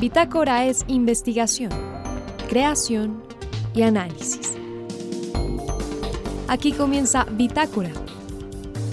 [0.00, 1.72] Bitácora es investigación,
[2.48, 3.20] creación
[3.74, 4.56] y análisis.
[6.46, 7.90] Aquí comienza Bitácora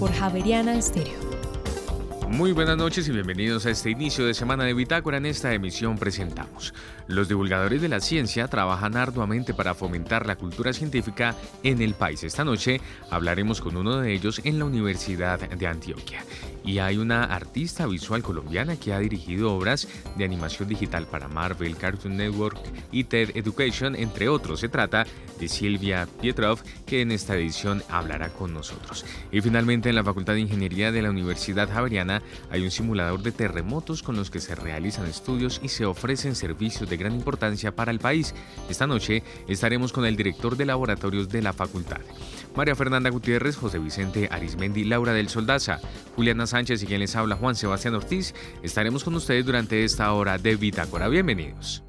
[0.00, 1.14] por Javeriana Estéreo.
[2.28, 5.18] Muy buenas noches y bienvenidos a este inicio de semana de Bitácora.
[5.18, 6.74] En esta emisión presentamos.
[7.06, 12.24] Los divulgadores de la ciencia trabajan arduamente para fomentar la cultura científica en el país.
[12.24, 12.80] Esta noche
[13.12, 16.24] hablaremos con uno de ellos en la Universidad de Antioquia
[16.66, 21.76] y hay una artista visual colombiana que ha dirigido obras de animación digital para Marvel,
[21.76, 22.58] Cartoon Network
[22.90, 24.60] y TED Education, entre otros.
[24.60, 25.06] Se trata
[25.38, 29.04] de Silvia Pietrov, que en esta edición hablará con nosotros.
[29.30, 33.32] Y finalmente en la Facultad de Ingeniería de la Universidad Javeriana hay un simulador de
[33.32, 37.92] terremotos con los que se realizan estudios y se ofrecen servicios de gran importancia para
[37.92, 38.34] el país.
[38.68, 42.00] Esta noche estaremos con el director de laboratorios de la facultad.
[42.56, 45.78] María Fernanda Gutiérrez, José Vicente Arismendi, Laura del Soldaza,
[46.16, 48.34] Juliana Sánchez y quien les habla Juan Sebastián Ortiz.
[48.62, 51.08] Estaremos con ustedes durante esta hora de Bitácora.
[51.08, 51.85] Bienvenidos.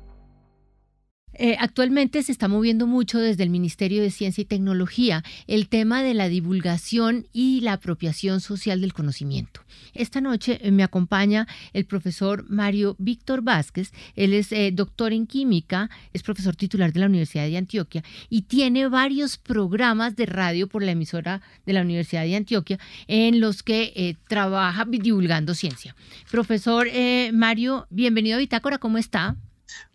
[1.38, 6.02] Eh, actualmente se está moviendo mucho desde el Ministerio de Ciencia y Tecnología el tema
[6.02, 9.62] de la divulgación y la apropiación social del conocimiento.
[9.94, 13.92] Esta noche eh, me acompaña el profesor Mario Víctor Vázquez.
[14.16, 18.44] Él es eh, doctor en química, es profesor titular de la Universidad de Antioquia y
[18.44, 23.62] tiene varios programas de radio por la emisora de la Universidad de Antioquia en los
[23.62, 25.96] que trabaja divulgando ciencia.
[26.32, 26.88] Profesor
[27.34, 29.38] Mario, bienvenido a Bitácora, ¿cómo está?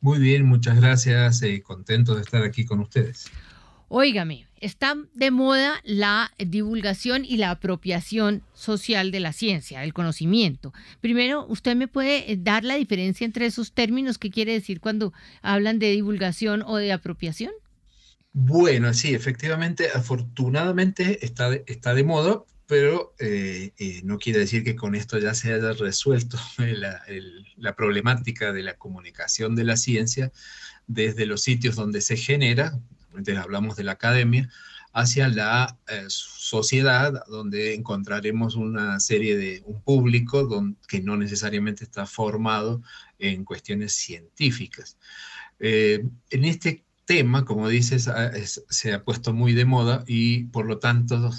[0.01, 1.43] Muy bien, muchas gracias.
[1.43, 3.31] Eh, contento de estar aquí con ustedes.
[3.95, 10.73] Óigame, está de moda la divulgación y la apropiación social de la ciencia, del conocimiento.
[11.03, 14.17] Primero, ¿usted me puede eh, dar la diferencia entre esos términos?
[14.17, 17.53] ¿Qué quiere decir cuando hablan de divulgación o de apropiación?
[18.33, 24.77] Bueno, sí, efectivamente, afortunadamente está está de moda, pero eh, eh, no quiere decir que
[24.77, 26.39] con esto ya se haya resuelto
[27.59, 30.33] la, problemática de la comunicación de la ciencia
[30.87, 32.81] desde los sitios donde se genera,
[33.39, 34.49] hablamos de la academia,
[34.95, 40.49] hacia la eh, sociedad, donde encontraremos una serie de, un público
[40.89, 42.83] que no necesariamente está formado
[43.19, 44.97] en cuestiones científicas.
[45.59, 48.09] en este tema, como dices,
[48.71, 51.31] se ha puesto muy de moda y por lo tanto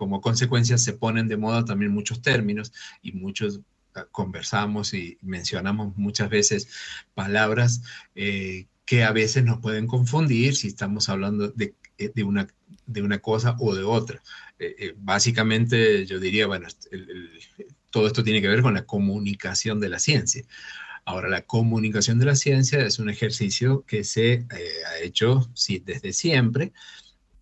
[0.00, 2.72] como consecuencia se ponen de moda también muchos términos
[3.02, 3.60] y muchos
[3.94, 6.68] ah, conversamos y mencionamos muchas veces
[7.12, 7.82] palabras
[8.14, 12.46] eh, que a veces nos pueden confundir si estamos hablando de, eh, de, una,
[12.86, 14.22] de una cosa o de otra.
[14.58, 16.66] Eh, básicamente yo diría, bueno,
[17.90, 20.44] todo esto tiene que ver con la comunicación de la ciencia.
[21.04, 26.14] Ahora, la comunicación de la ciencia es un ejercicio que se ha hecho sí, desde
[26.14, 26.72] siempre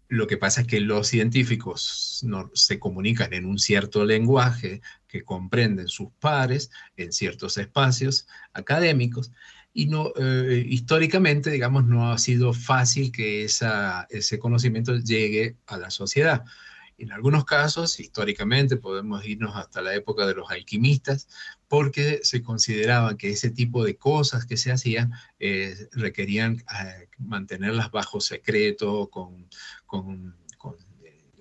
[0.08, 5.22] lo que pasa es que los científicos no, se comunican en un cierto lenguaje que
[5.22, 9.32] comprenden sus pares en ciertos espacios académicos
[9.74, 15.90] y no, eh, históricamente, digamos, no ha sido fácil que ese conocimiento llegue a la
[15.90, 16.44] sociedad.
[16.98, 21.28] En algunos casos, históricamente, podemos irnos hasta la época de los alquimistas,
[21.68, 27.92] porque se consideraba que ese tipo de cosas que se hacían eh, requerían eh, mantenerlas
[27.92, 29.48] bajo secreto, con,
[29.86, 30.36] con,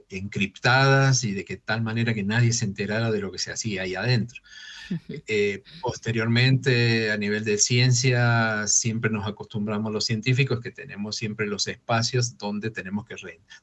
[0.09, 3.83] encriptadas y de que tal manera que nadie se enterara de lo que se hacía
[3.83, 4.41] ahí adentro.
[5.27, 11.67] Eh, posteriormente, a nivel de ciencia, siempre nos acostumbramos los científicos que tenemos siempre los
[11.67, 13.15] espacios donde tenemos que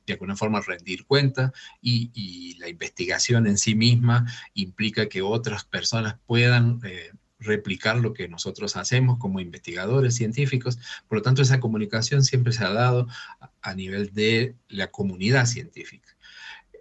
[0.06, 6.16] de alguna forma rendir cuenta y, la investigación en sí misma implica que otras personas
[6.26, 7.10] puedan eh,
[7.44, 10.78] replicar lo que nosotros hacemos como investigadores científicos.
[11.08, 13.06] Por lo tanto, esa comunicación siempre se ha dado
[13.60, 16.03] a, nivel de la comunidad científica.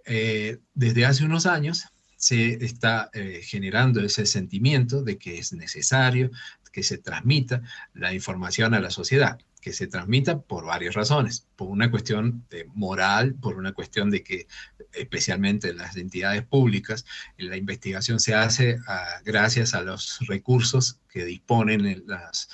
[0.04, 1.84] Eh, desde hace unos años,
[2.16, 6.30] se está eh, generando ese sentimiento de que es necesario
[6.72, 11.68] que se transmita la información a la sociedad, que se transmita por varias razones, por
[11.68, 14.48] una cuestión de moral, por una cuestión de que
[14.92, 17.04] especialmente las entidades públicas,
[17.38, 22.48] la investigación se hace ah, gracias a los recursos que disponen las,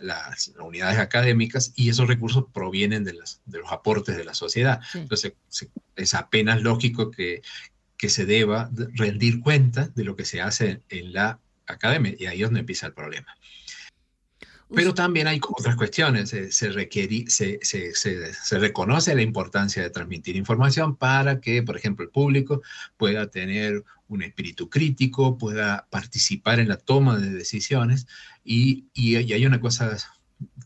[0.00, 3.12] las unidades académicas y esos recursos provienen de,
[3.46, 4.80] de los aportes de la sociedad.
[4.94, 5.32] Entonces,
[5.96, 7.42] es apenas lógico que,
[7.96, 12.42] que se deba rendir cuenta de lo que se hace en la academia y ahí
[12.42, 13.36] es donde empieza el problema.
[14.74, 16.28] Pero también hay otras cuestiones.
[16.30, 16.72] Se, se,
[17.28, 22.62] se, se, se, reconoce la importancia de transmitir información para que, por ejemplo, el público
[22.96, 28.06] pueda tener un espíritu crítico, pueda participar en la toma de decisiones.
[28.44, 29.96] Y, y, y hay una cosa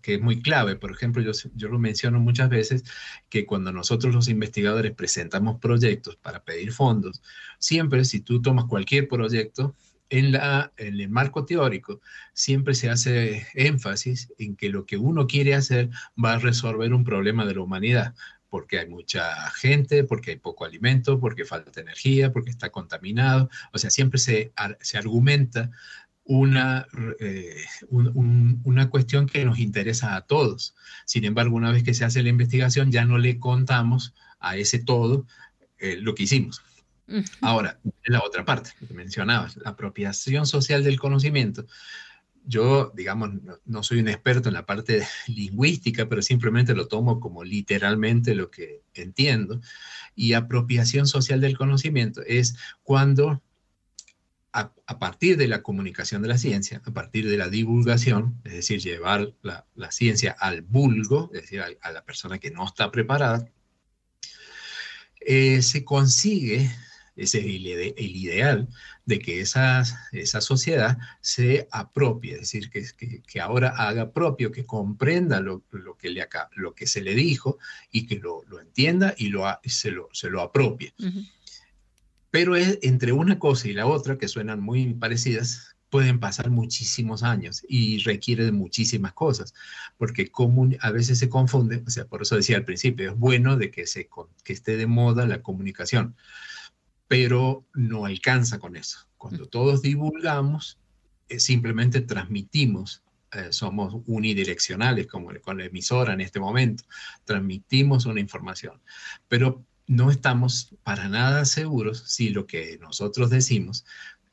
[0.03, 0.77] que es muy clave.
[0.77, 2.85] Por ejemplo, yo, yo lo menciono muchas veces,
[3.29, 7.23] que cuando nosotros los investigadores presentamos proyectos para pedir fondos,
[7.59, 9.77] siempre si tú tomas cualquier proyecto,
[10.13, 10.35] en,
[10.77, 12.01] el marco teórico
[12.35, 15.89] siempre se hace énfasis en que lo que uno quiere hacer
[16.23, 18.15] va a resolver un problema de la humanidad
[18.49, 23.49] porque hay mucha gente, porque hay poco alimento, porque falta energía, porque está contaminado.
[23.73, 25.71] O sea, siempre se, se argumenta
[26.25, 26.87] una,
[27.19, 27.57] eh,
[27.89, 30.75] una cuestión que nos interesa a todos.
[31.07, 34.79] Sin embargo, una vez que se hace la investigación, ya no le contamos a ese
[34.81, 35.27] todo
[35.79, 36.63] eh, lo que hicimos.
[37.41, 41.67] Ahora, la otra parte que mencionabas, la apropiación social del conocimiento
[42.45, 43.31] yo, digamos,
[43.65, 48.51] no, soy un experto en la parte lingüística, pero simplemente lo tomo como literalmente lo
[48.51, 49.61] que entiendo.
[50.15, 53.43] Y apropiación social del conocimiento es cuando,
[54.53, 58.81] a, partir de la comunicación de la ciencia, a partir de la divulgación, es decir,
[58.81, 63.49] llevar la, ciencia al vulgo, es decir, a, la persona que no está preparada,
[65.21, 66.69] eh, se consigue
[67.17, 68.69] es el, ideal
[69.05, 69.83] de que esa,
[70.13, 75.97] esa sociedad se apropie, es decir, que, que, ahora haga propio, que comprenda lo, lo,
[75.97, 77.59] que, le acá, lo que se le dijo
[77.91, 80.95] y que lo, lo entienda y lo, se, lo, se lo apropie.
[82.31, 87.23] Pero es entre una cosa y la otra, que suenan muy parecidas, pueden pasar muchísimos
[87.23, 89.53] años y requiere de muchísimas cosas,
[89.99, 93.59] porque común, a veces se confunde, o sea, por eso decía al principio, es bueno
[93.59, 94.09] de que, se,
[94.43, 96.17] que esté de moda la comunicación,
[97.09, 99.07] pero no alcanza con eso.
[99.19, 100.79] Cuando todos divulgamos,
[101.29, 103.03] eh, simplemente transmitimos,
[103.33, 106.85] eh, somos unidireccionales, como con la emisora en este momento,
[107.25, 108.81] transmitimos una información,
[109.29, 113.85] pero no estamos para nada seguros si lo que nosotros decimos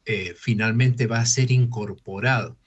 [0.05, 2.57] eh, finalmente va a ser incorporado.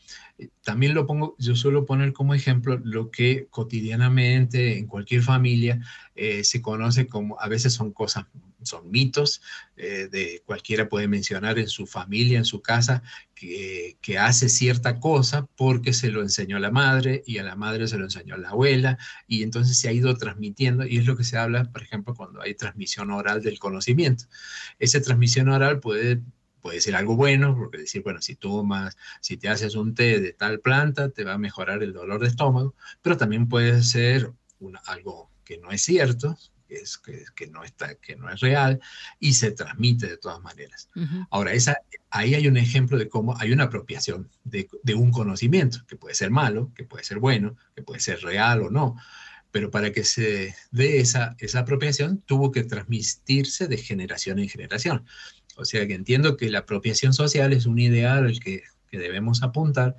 [0.62, 5.80] También lo pongo, yo suelo poner como ejemplo lo que cotidianamente en cualquier familia
[6.14, 8.26] se conoce como, a veces son cosas
[8.64, 9.42] son mitos,
[9.76, 13.02] eh, de cualquiera puede mencionar en su familia, en su casa,
[13.34, 17.88] que, que, hace cierta cosa porque se lo enseñó la madre y a la madre
[17.88, 21.24] se lo enseñó la abuela y entonces se ha ido transmitiendo y es lo que
[21.24, 24.24] se habla, por ejemplo, cuando hay transmisión oral del conocimiento.
[24.78, 26.20] Esa transmisión oral puede
[26.62, 30.32] puede ser algo bueno, porque decir, bueno, si tomas, si te haces un té de
[30.32, 34.32] tal planta, te va a mejorar el dolor de estómago, pero también puede ser
[34.86, 36.38] algo que no es cierto,
[36.74, 38.80] es, que, no está, que no es real
[39.20, 40.88] y se transmite de todas maneras.
[41.30, 41.78] Ahora, esa,
[42.10, 46.14] ahí hay un ejemplo de cómo hay una apropiación de, de, un conocimiento, que puede
[46.14, 48.96] ser malo, que puede ser bueno, que puede ser real o no,
[49.50, 55.04] pero para que se dé esa, esa apropiación tuvo que transmitirse de generación en generación.
[55.56, 59.42] O sea que entiendo que la apropiación social es un ideal al que, que debemos
[59.42, 59.96] apuntar,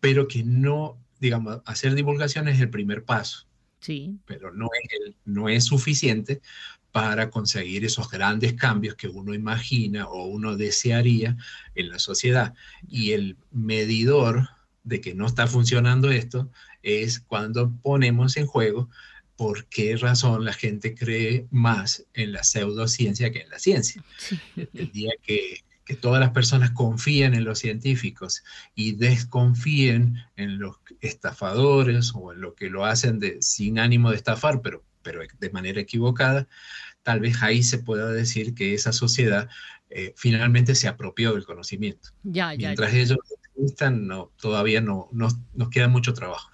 [0.00, 3.46] pero que no, digamos, hacer divulgación es el primer paso
[3.82, 4.16] Sí.
[4.24, 6.40] Pero no es, no es suficiente
[6.92, 11.36] para conseguir esos grandes cambios que uno imagina o uno desearía
[11.74, 12.54] en la sociedad.
[12.88, 14.48] Y el medidor
[14.84, 16.50] de que no está funcionando esto
[16.82, 18.88] es cuando ponemos en juego
[19.36, 24.04] por qué razón la gente cree más en la pseudociencia que en la ciencia.
[24.56, 28.44] El día que que todas las personas confíen en los científicos
[28.74, 34.16] y desconfíen en los estafadores o en lo que lo hacen de, sin ánimo de
[34.16, 36.46] estafar, pero, pero de manera equivocada,
[37.02, 39.48] tal vez ahí se pueda decir que esa sociedad
[39.90, 42.10] eh, finalmente se apropió del conocimiento.
[42.22, 43.18] Ya, ya, Mientras ellos
[43.56, 46.50] están, no, todavía no, no, nos queda mucho trabajo.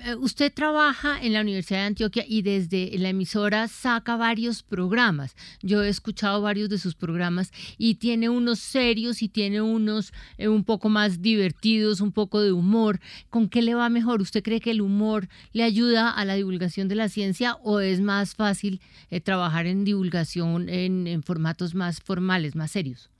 [0.00, 5.36] Eh, usted trabaja en la Universidad de Antioquia y desde la emisora saca varios programas.
[5.62, 10.48] Yo he escuchado varios de sus programas y tiene unos serios y tiene unos eh,
[10.48, 12.98] un poco más divertidos, un poco de humor.
[13.30, 14.20] ¿Con qué le va mejor?
[14.20, 18.00] ¿Usted cree que el humor le ayuda a la divulgación de la ciencia o es
[18.00, 23.13] más fácil eh, trabajar en divulgación en formatos más formales, más serios?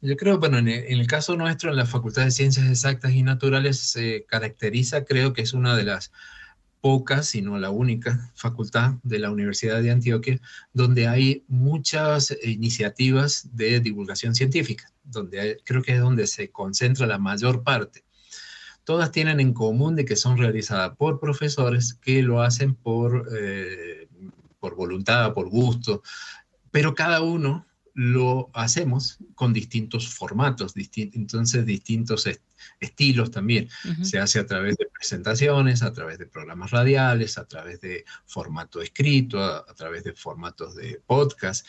[0.00, 3.78] Yo creo, bueno, en el, caso nuestro, en la Facultad de Ciencias Exactas y Naturales
[3.78, 6.10] se caracteriza, creo que es una de las
[6.80, 10.40] pocas, si no la única facultad de la Universidad de Antioquia,
[10.72, 17.18] donde hay muchas iniciativas de divulgación científica, donde creo que es donde se concentra la
[17.18, 18.04] mayor parte.
[18.82, 24.08] Todas tienen en común de que son realizadas por profesores que lo hacen por, eh,
[24.58, 26.02] por voluntad, por gusto,
[26.72, 27.64] pero cada uno
[27.94, 32.26] lo hacemos con distintos formatos, entonces distintos
[32.80, 33.68] estilos también.
[34.02, 38.80] Se hace a través de presentaciones, a través de programas radiales, a través de formato
[38.80, 41.66] escrito, a, través de formatos de podcast.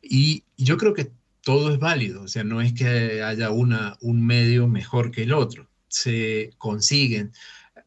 [0.00, 1.10] Y yo creo que
[1.42, 5.32] todo es válido, o sea, no es que haya una, un medio mejor que el
[5.32, 5.68] otro.
[5.88, 7.32] Se consiguen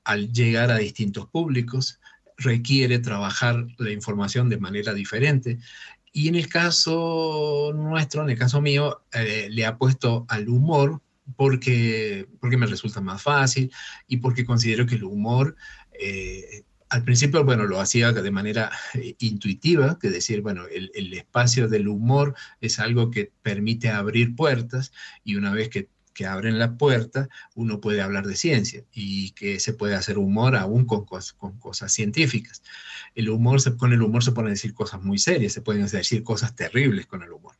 [0.03, 1.99] al llegar a distintos públicos,
[2.37, 5.59] requiere trabajar la información de manera diferente
[6.11, 11.01] y en el caso nuestro, en el caso mío, eh, le ha puesto al humor
[11.35, 13.71] porque, porque me resulta más fácil
[14.07, 15.55] y porque considero que el humor
[15.93, 21.69] eh, al principio, bueno, lo hacía de manera eh, intuitiva, que decir, bueno, el, espacio
[21.69, 24.91] del humor es algo que permite abrir puertas
[25.23, 29.59] y una vez que, que abren la puerta, uno puede hablar de ciencia y que
[29.59, 32.61] se puede hacer humor aún con, con cosas científicas.
[33.15, 36.55] El humor, con el humor se pueden decir cosas muy serias, se pueden decir cosas
[36.55, 37.55] terribles con el humor.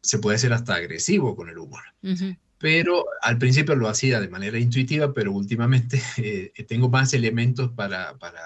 [0.00, 1.82] Se puede ser hasta agresivo con el humor
[2.58, 8.18] pero al principio lo hacía de manera intuitiva, pero últimamente eh, tengo más elementos para,
[8.18, 8.42] para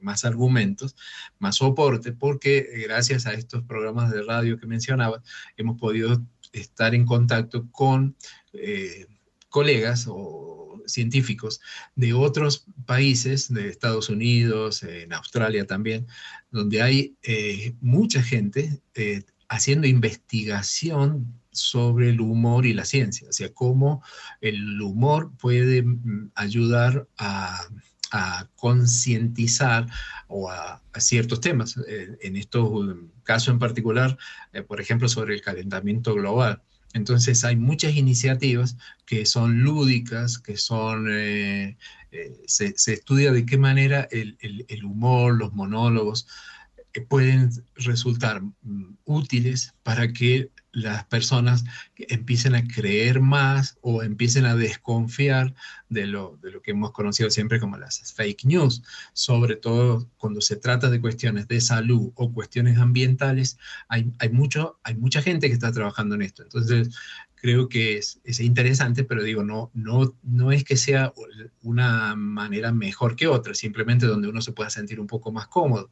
[0.00, 0.94] más argumentos,
[1.40, 5.20] más soporte, porque gracias a estos programas de radio que mencionaba,
[5.56, 8.16] hemos podido estar en contacto con
[8.52, 9.06] eh,
[9.48, 11.60] colegas o científicos
[11.94, 16.06] de otros países, de Estados Unidos, en Australia también,
[16.50, 18.80] donde hay eh, mucha gente
[19.48, 24.02] haciendo investigación sobre el humor y la ciencia, o sea, cómo
[24.40, 27.60] el humor puede mm, ayudar a,
[28.56, 29.86] concientizar
[30.28, 31.76] o a, ciertos temas.
[31.88, 34.16] Eh, en estos mm, casos en particular,
[34.52, 36.62] eh, por ejemplo, sobre el calentamiento global.
[36.92, 41.76] Entonces hay muchas iniciativas que son lúdicas, que son, eh,
[42.46, 46.28] se, estudia de qué manera el, el humor, los monólogos,
[47.08, 51.64] pueden resultar mm, útiles para que las personas
[51.96, 55.54] empiecen a creer más o empiecen a desconfiar
[55.88, 60.40] de lo, de lo que hemos conocido siempre como las fake news, sobre todo cuando
[60.40, 63.56] se trata de cuestiones de salud o cuestiones ambientales,
[63.88, 66.42] hay, hay, mucho, hay mucha gente que está trabajando en esto.
[66.42, 66.90] Entonces,
[67.44, 71.12] creo que es, es, interesante, pero digo, no, no, no es que sea
[71.62, 75.90] una manera mejor que otra, simplemente donde uno se pueda sentir un poco más cómodo.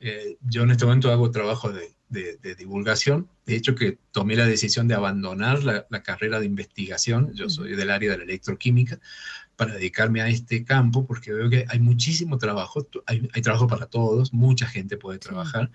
[0.00, 3.28] Eh, yo en este momento hago trabajo de, de, divulgación.
[3.44, 7.30] De hecho, que tomé la decisión de abandonar la, carrera de investigación.
[7.34, 8.98] Yo soy del área de la electroquímica
[9.56, 13.86] para dedicarme a este campo porque veo que hay muchísimo trabajo, hay, hay trabajo para
[13.86, 15.70] todos, mucha gente puede trabajar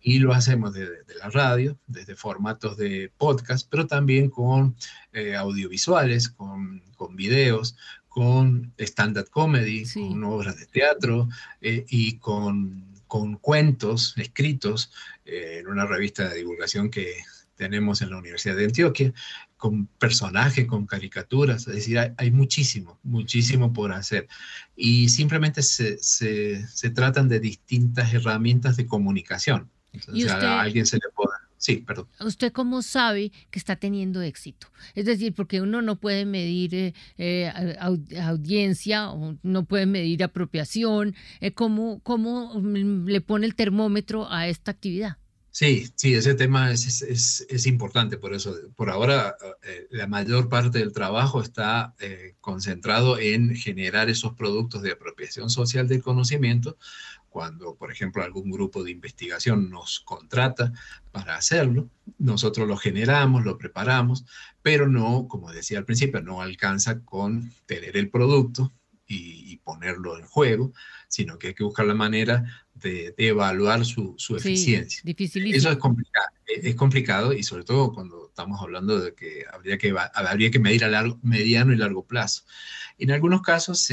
[0.00, 4.76] y lo hacemos desde de la radio, desde formatos de podcast, pero también con
[5.12, 7.76] eh, audiovisuales, con, con videos,
[8.08, 11.28] con stand-up comedy, con obras de teatro
[11.60, 14.90] eh, y con con cuentos escritos
[15.24, 17.14] eh, en una revista de divulgación que
[17.54, 19.12] tenemos en la Universidad de Antioquia,
[19.56, 24.28] con personajes, con caricaturas, es decir, hay, muchísimo, muchísimo por hacer.
[24.76, 29.70] Y simplemente se, se, tratan de distintas herramientas de comunicación.
[29.92, 31.34] Entonces, a alguien se le puede
[31.64, 32.08] Sí, perdón.
[32.20, 34.66] ¿Usted cómo sabe que está teniendo éxito?
[34.94, 37.76] Es decir, porque uno no puede medir eh, eh,
[38.20, 41.14] audiencia, o no puede medir apropiación.
[41.40, 45.16] Eh, ¿cómo, ¿Cómo mm, le pone el termómetro a esta actividad?
[45.56, 49.36] Sí, sí, ese tema es, es, es, importante, por eso, por ahora,
[49.90, 51.94] la mayor parte del trabajo está
[52.40, 56.76] concentrado en generar esos productos de apropiación social del conocimiento.
[57.28, 60.72] Cuando, por ejemplo, algún grupo de investigación nos contrata
[61.12, 64.24] para hacerlo, nosotros lo generamos, lo preparamos,
[64.60, 68.72] pero no, como decía al principio, no alcanza con tener el producto
[69.06, 70.72] y, ponerlo en juego,
[71.14, 72.42] sino que hay que buscar la manera
[72.74, 75.00] de, evaluar su, su eficiencia.
[75.06, 79.94] Eso es complicado, es complicado y sobre todo cuando estamos hablando de que habría que,
[80.12, 82.42] habría que medir a largo, mediano y largo plazo.
[82.98, 83.88] En algunos casos,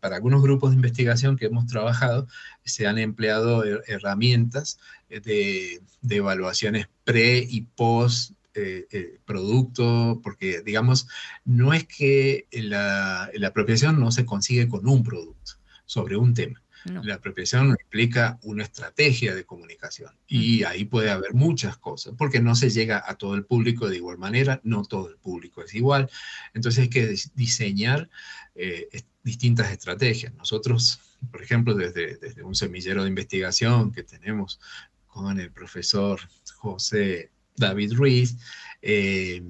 [0.00, 2.26] para algunos grupos de investigación que hemos trabajado,
[2.64, 5.80] se han empleado herramientas de,
[6.10, 11.06] evaluaciones pre y post eh, eh, producto, porque digamos,
[11.44, 15.55] no es que la, la apropiación no se consigue con un producto
[15.86, 16.62] sobre un tema.
[17.02, 22.54] La apropiación implica una estrategia de comunicación y ahí puede haber muchas cosas, porque no
[22.54, 26.08] se llega a todo el público de igual manera, no todo el público es igual.
[26.54, 28.08] Entonces hay que diseñar
[28.54, 28.88] eh,
[29.24, 30.32] distintas estrategias.
[30.34, 31.00] Nosotros,
[31.32, 34.60] por ejemplo, desde, desde un semillero de investigación que tenemos
[35.08, 36.20] con el profesor
[36.54, 38.36] José David Ruiz,
[38.82, 39.42] eh,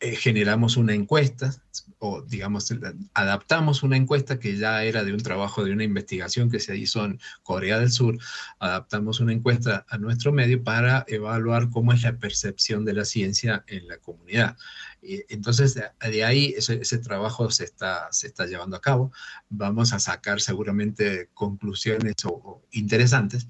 [0.00, 1.54] eh, generamos una encuesta,
[1.98, 2.72] o digamos,
[3.12, 7.04] adaptamos una encuesta que ya era de un trabajo, de una investigación que se hizo
[7.04, 8.18] en Corea del Sur,
[8.58, 13.62] adaptamos una encuesta a nuestro medio para evaluar cómo es la percepción de la ciencia
[13.66, 14.56] en la comunidad.
[15.02, 19.12] Y entonces, de ahí ese, trabajo se está, se está llevando a cabo.
[19.50, 23.48] Vamos a sacar seguramente conclusiones o interesantes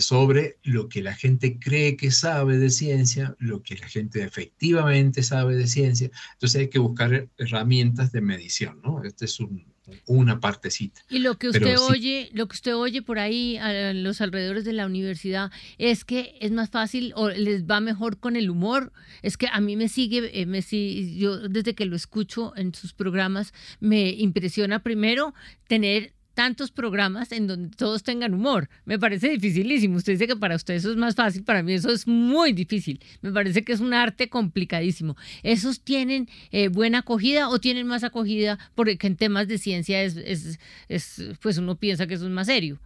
[0.00, 5.22] sobre lo que la gente cree que sabe de ciencia, lo que la gente efectivamente
[5.22, 6.10] sabe de ciencia.
[6.34, 9.02] Entonces hay que buscar herramientas de medición, ¿no?
[9.04, 9.64] Este es un,
[10.06, 11.00] una partecita.
[11.08, 14.72] Y lo que usted oye, lo que usted oye por ahí a los alrededores de
[14.72, 18.92] la universidad es que es más fácil o les va mejor con el humor.
[19.22, 22.92] Es que a mí me sigue, eh, me, yo desde que lo escucho en sus
[22.92, 25.34] programas me impresiona primero
[25.66, 28.68] tener tantos programas en donde todos tengan humor.
[28.84, 29.96] Me parece dificilísimo.
[29.96, 33.00] Usted dice que para usted eso es más fácil, para mí eso es muy difícil.
[33.22, 35.16] Me parece que es un arte complicadísimo.
[35.42, 38.56] ¿Esos tienen eh, buena acogida o tienen más acogida?
[38.76, 42.46] Porque en temas de ciencia es, es, es, pues uno piensa que eso es más
[42.46, 42.78] serio.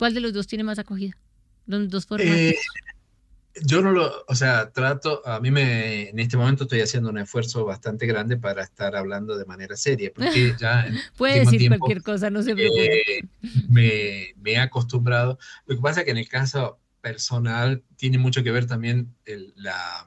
[0.00, 1.16] ¿Cuál de los dos tiene más acogida?
[1.68, 2.34] Los dos formatos.
[2.34, 2.56] Eh,
[3.64, 7.18] yo no lo, o sea, trato, a mí me, en este momento estoy haciendo un
[7.18, 10.86] esfuerzo bastante grande para estar hablando de manera seria, porque ya...
[11.16, 13.28] Puede decir cualquier cosa, no se preocupe.
[13.68, 15.38] me, me, he acostumbrado.
[15.66, 19.52] Lo que pasa es que en el caso personal tiene mucho que ver también el,
[19.56, 20.06] la,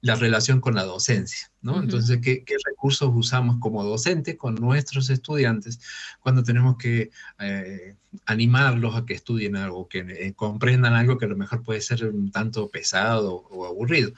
[0.00, 1.82] la relación con la docencia, ¿no?
[1.82, 5.80] Entonces, ¿qué, recursos usamos como docentes con nuestros estudiantes
[6.20, 11.28] cuando tenemos que eh, animarlos a que estudien algo, que eh, comprendan algo que a
[11.28, 14.12] lo mejor puede ser un tanto pesado o aburrido?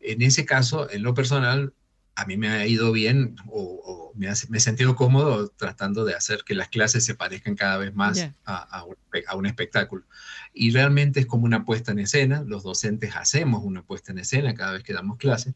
[0.00, 1.72] En ese caso, en lo personal,
[2.16, 6.54] a mí me ha ido bien o, me, he sentido cómodo tratando de hacer que
[6.54, 8.84] las clases se parezcan cada vez más a,
[9.34, 10.04] un, espectáculo.
[10.54, 14.54] Y realmente es como una puesta en escena, los docentes hacemos una puesta en escena
[14.54, 15.54] cada vez que damos clases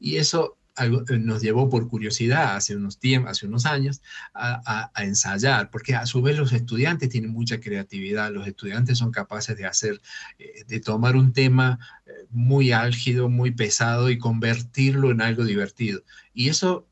[0.00, 4.02] y eso eh, nos llevó por curiosidad hace unos, tiempos, hace unos años
[4.34, 9.56] a, ensayar, porque a su vez los estudiantes tienen mucha creatividad, los estudiantes son capaces
[9.56, 10.00] de hacer,
[10.38, 16.02] eh, de tomar un tema eh, muy álgido, muy pesado y convertirlo en algo divertido.
[16.32, 16.86] Y eso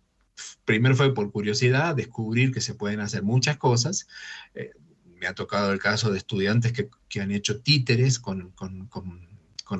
[0.64, 4.07] primero fue por curiosidad, descubrir que se pueden hacer muchas cosas.
[5.21, 6.90] me ha tocado el caso de estudiantes que,
[7.21, 9.25] han hecho títeres con con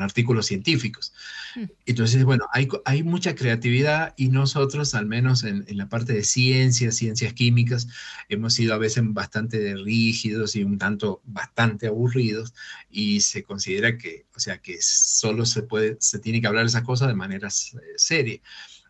[0.03, 1.13] artículos científicos.
[1.55, 1.65] Mm.
[1.87, 6.97] Entonces, bueno, hay, hay mucha creatividad y nosotros, al menos en, la parte de ciencias,
[6.97, 7.89] ciencias químicas,
[8.29, 12.53] hemos sido a veces bastante rígidos y un tanto bastante aburridos
[12.91, 16.69] y se considera que, o sea, que solo se puede, se tiene que hablar de
[16.69, 18.41] esas cosas de manera seria.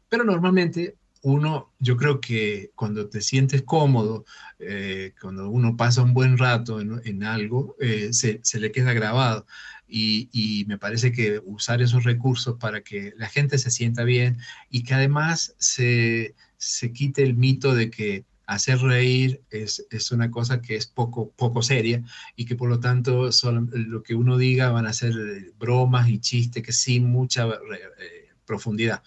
[0.09, 4.25] Pero normalmente uno, yo creo que cuando te sientes cómodo,
[4.61, 9.45] eh, cuando uno pasa un buen rato en, algo, eh, se, se, le queda grabado.
[9.89, 14.39] Y, me parece que usar esos recursos para que la gente se sienta bien
[14.71, 20.31] y que además se, se quite el mito de que hacer reír es, es, una
[20.31, 22.03] cosa que es poco, poco seria
[22.37, 23.29] y que por lo tanto
[23.73, 25.15] lo que uno diga van a ser
[25.59, 29.03] bromas y chistes que sin mucha eh, profundidad.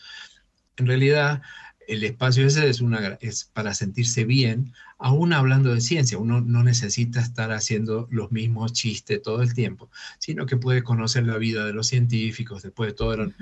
[0.78, 1.42] En realidad,
[1.90, 6.20] el espacio ese es, una, es para sentirse bien, aún hablando de ciencia.
[6.20, 11.26] Uno no necesita estar haciendo los mismos chistes todo el tiempo, sino que puede conocer
[11.26, 13.34] la vida de los científicos, después de todos los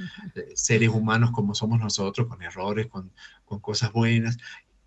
[0.55, 3.11] seres humanos como somos nosotros, con errores, con,
[3.43, 4.37] con cosas buenas,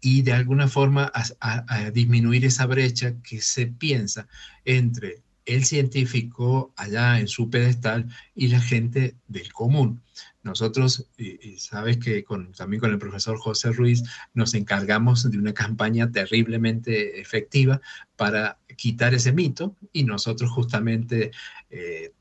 [0.01, 4.27] y de alguna forma a disminuir esa brecha que se piensa
[4.65, 10.01] entre el científico allá en su pedestal y la gente del común.
[10.43, 15.53] Nosotros, y, sabes que con, también con el profesor José Ruiz nos encargamos de una
[15.53, 17.81] campaña terriblemente efectiva
[18.17, 21.31] para quitar ese mito y nosotros justamente
[21.69, 22.13] eh,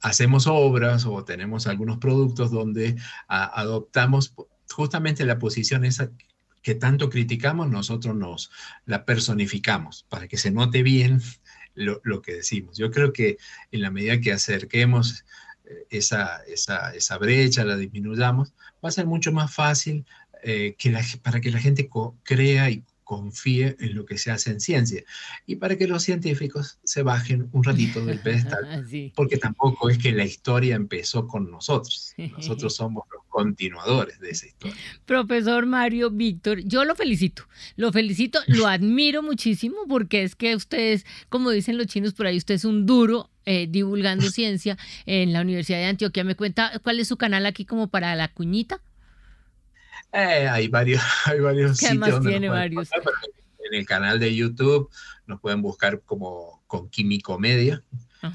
[0.00, 2.96] hacemos obras o tenemos algunos productos donde
[3.28, 4.34] adoptamos
[4.68, 6.10] justamente la posición esa
[6.62, 8.50] que tanto criticamos, nosotros nos
[8.86, 11.20] la personificamos para que se note bien
[11.74, 12.76] lo, que decimos.
[12.78, 13.38] Yo creo que
[13.72, 15.24] en la medida que acerquemos
[15.90, 18.52] esa, esa, esa brecha, la disminuyamos,
[18.84, 20.04] va a ser mucho más fácil
[20.42, 21.88] eh, que para que la gente
[22.24, 25.04] crea y confíe en lo que se hace en ciencia
[25.44, 30.12] y para que los científicos se bajen un ratito del pedestal, porque tampoco es que
[30.12, 34.74] la historia empezó con nosotros, nosotros somos los continuadores de esa historia.
[35.04, 37.46] Profesor Mario Víctor, yo lo felicito,
[37.76, 42.38] lo felicito, lo admiro muchísimo porque es que ustedes, como dicen los chinos por ahí,
[42.38, 46.24] usted es un duro eh, divulgando ciencia en la Universidad de Antioquia.
[46.24, 48.80] ¿Me cuenta cuál es su canal aquí como para la cuñita?
[50.12, 52.20] Eh, hay varios, hay varios sitios.
[52.22, 52.90] tiene varios?
[53.64, 54.90] en el canal de YouTube
[55.26, 57.82] nos pueden buscar como con Químico Media.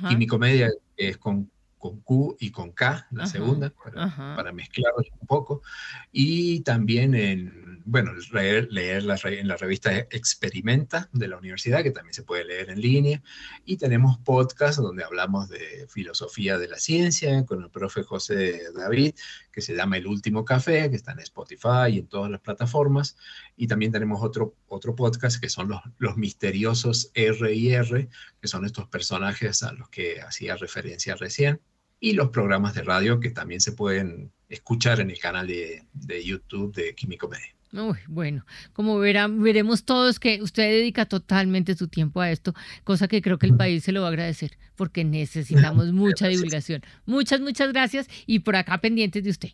[0.10, 5.28] Químico Media es con con Q y con K, la segunda, para, para, mezclarlos un
[5.28, 5.62] poco.
[6.12, 11.92] Y también en, bueno, leer, leer la, en la revista Experimenta de la universidad, que
[11.92, 13.24] también se puede leer en línea.
[13.64, 19.16] Y tenemos podcast donde hablamos de filosofía de la ciencia con el profe José David,
[19.54, 23.16] que se llama El Último Café, que está en Spotify y en todas las plataformas.
[23.56, 28.10] Y también tenemos otro, otro podcast que son los, los misteriosos R y R,
[28.42, 31.62] que son estos personajes a los que hacía referencia recién
[32.02, 36.24] y los programas de radio que también se pueden escuchar en el canal de, de
[36.24, 37.57] YouTube de Químico Media.
[38.08, 43.22] Bueno, como verán, veremos todos que usted dedica totalmente su tiempo a esto, cosa que
[43.22, 46.82] creo que el país se lo va a agradecer, porque necesitamos mucha divulgación.
[47.06, 49.50] Muchas, muchas gracias y por acá pendientes de usted.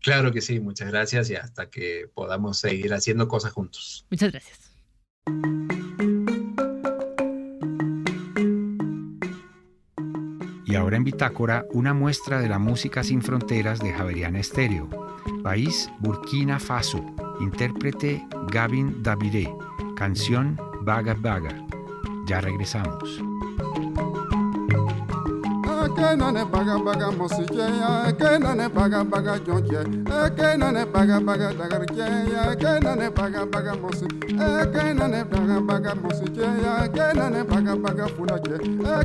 [0.00, 4.06] Claro que sí, muchas gracias y hasta que podamos seguir haciendo cosas juntos.
[4.10, 5.77] Muchas gracias.
[10.78, 14.88] Ahora en Bitácora, una muestra de la música sin fronteras de Javeriana Estéreo.
[15.42, 17.04] País Burkina Faso.
[17.40, 19.52] Intérprete Gavin Davide.
[19.96, 21.66] Canción Baga Baga.
[22.26, 23.22] Ya regresamos.
[26.08, 29.80] Ke nane baga baga mosike ya ke nane baga baga jonje
[30.36, 34.06] ke nane baga baga dagar ke ya ke nane baga baga mosi
[34.72, 38.56] ke nane baga baga mosike ya ke nane baga baga fulake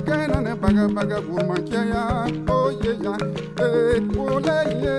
[0.07, 2.03] ke nane baga baga burman ke ya
[2.47, 3.13] oh ye ya
[3.59, 4.95] eh ole ye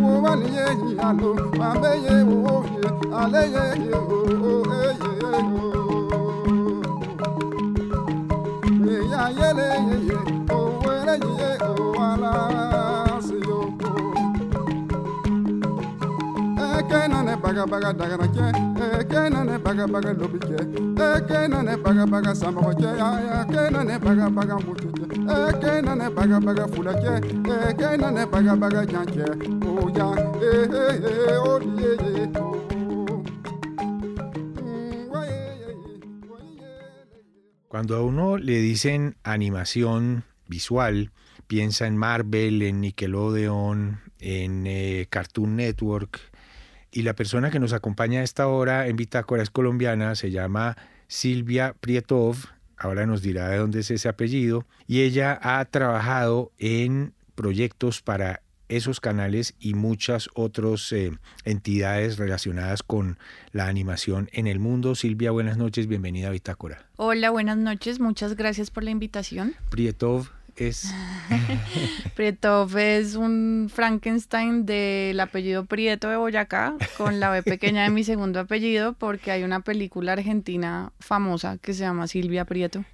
[0.00, 0.66] wo wali ye
[1.04, 5.81] alo abe ye wo ye ale ye ye o o e ye o
[9.24, 10.16] ayele yeye
[10.56, 12.32] owele yiye owala
[13.26, 13.90] seyoko.
[16.78, 18.46] Eke nane baga baga dagara kye,
[19.00, 20.58] eke nane baga baga lobi kye,
[21.16, 22.90] eke nane baga baga samoko kye,
[23.40, 25.06] eke nane baga baga mutu kye,
[25.48, 27.14] eke nane baga baga fula kye,
[27.68, 29.26] eke nane baga baga jan kye,
[29.68, 30.08] oya
[30.42, 32.51] ee.
[37.72, 41.10] Cuando a uno le dicen animación visual,
[41.46, 46.20] piensa en Marvel, en Nickelodeon, en eh, Cartoon Network.
[46.90, 50.76] Y la persona que nos acompaña a esta hora en Bitácora es colombiana, se llama
[51.08, 52.36] Silvia Prietov,
[52.76, 58.42] ahora nos dirá de dónde es ese apellido, y ella ha trabajado en proyectos para
[58.76, 61.12] esos canales y muchas otras eh,
[61.44, 63.18] entidades relacionadas con
[63.52, 64.94] la animación en el mundo.
[64.94, 66.86] Silvia, buenas noches, bienvenida a Bitácora.
[66.96, 69.54] Hola, buenas noches, muchas gracias por la invitación.
[69.70, 70.92] Prietov es...
[72.16, 78.04] Prietov es un Frankenstein del apellido Prieto de Boyacá, con la B pequeña de mi
[78.04, 82.84] segundo apellido, porque hay una película argentina famosa que se llama Silvia Prieto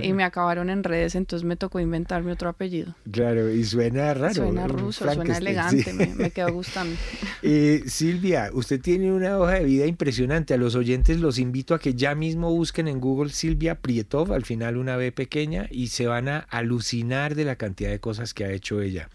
[0.00, 2.94] y me acabaron en redes, entonces me tocó inventarme otro apellido.
[3.10, 4.34] Claro, y suena raro.
[4.34, 6.96] Suena ruso, suena elegante, me, me, quedó gustando.
[7.42, 10.54] Eh, Silvia, usted tiene una hoja de vida impresionante.
[10.54, 14.44] A los oyentes los invito a que ya mismo busquen en Google Silvia Prietov, al
[14.44, 18.44] final una B pequeña, y se van a alucinar de la cantidad de cosas que
[18.44, 19.08] ha hecho ella.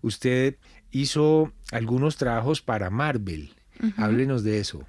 [0.00, 0.56] Usted
[0.90, 3.50] hizo algunos trabajos para Marvel.
[3.80, 3.94] Uh -huh.
[3.98, 4.86] Háblenos de eso.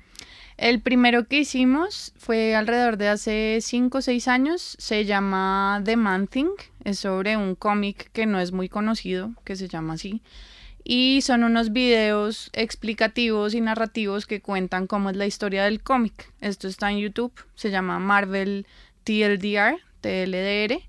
[0.58, 4.76] El primero que hicimos fue alrededor de hace 5 o 6 años.
[4.80, 6.50] Se llama The Man Thing.
[6.84, 10.24] Es sobre un cómic que no es muy conocido, que se llama así.
[10.84, 16.32] Y son unos videos explicativos y narrativos que cuentan cómo es la historia del cómic.
[16.42, 17.34] Esto está en YouTube.
[17.54, 18.66] Se llama Marvel
[19.04, 20.82] TLDR, TLDR.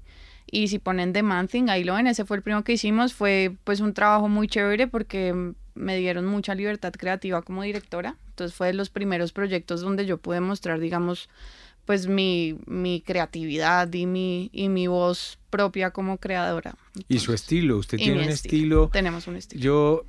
[0.51, 2.07] Y si ponen The Man Thing, ahí lo ven.
[2.07, 3.13] Ese fue el primero que hicimos.
[3.13, 8.17] Fue pues un trabajo muy chévere porque me dieron mucha libertad creativa como directora.
[8.31, 11.29] Entonces fue de los primeros proyectos donde yo pude mostrar, digamos,
[11.87, 16.75] pues mi, mi creatividad y mi, y mi voz propia como creadora.
[16.89, 18.35] Entonces, y su estilo, usted tiene un estilo.
[18.35, 18.89] estilo.
[18.93, 19.63] Tenemos un estilo.
[19.63, 20.05] Yo,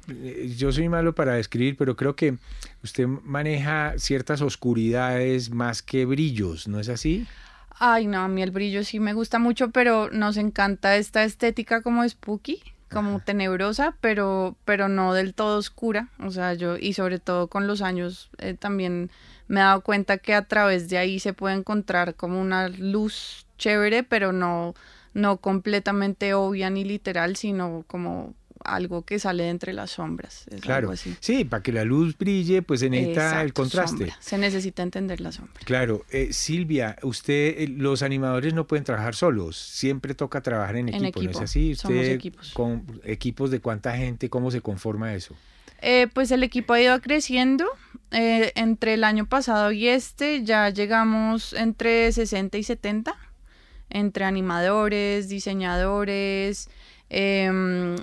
[0.57, 2.37] yo soy malo para describir, pero creo que
[2.83, 7.25] usted maneja ciertas oscuridades más que brillos, ¿no es así?
[7.69, 11.81] Ay, no, a mí el brillo sí me gusta mucho, pero nos encanta esta estética
[11.81, 16.09] como spooky como tenebrosa, pero, pero no del todo oscura.
[16.19, 19.11] O sea, yo, y sobre todo con los años, eh, también
[19.47, 23.45] me he dado cuenta que a través de ahí se puede encontrar como una luz
[23.57, 24.73] chévere, pero no,
[25.13, 30.45] no completamente obvia ni literal, sino como algo que sale de entre las sombras.
[30.49, 33.97] Es claro, sí, para que la luz brille, pues se necesita Exacto, el contraste.
[33.97, 34.17] Sombra.
[34.19, 35.53] Se necesita entender la sombra.
[35.65, 40.89] Claro, eh, Silvia, usted, eh, los animadores no pueden trabajar solos, siempre toca trabajar en
[40.89, 41.23] equipo, en equipo.
[41.25, 41.71] ¿no es así?
[41.71, 42.51] Usted, Somos equipos.
[42.53, 45.35] Con equipos de cuánta gente, ¿cómo se conforma eso?
[45.81, 47.65] Eh, pues el equipo ha ido creciendo.
[48.11, 53.15] Eh, entre el año pasado y este ya llegamos entre 60 y 70,
[53.91, 56.69] entre animadores, diseñadores,
[57.09, 57.95] eh,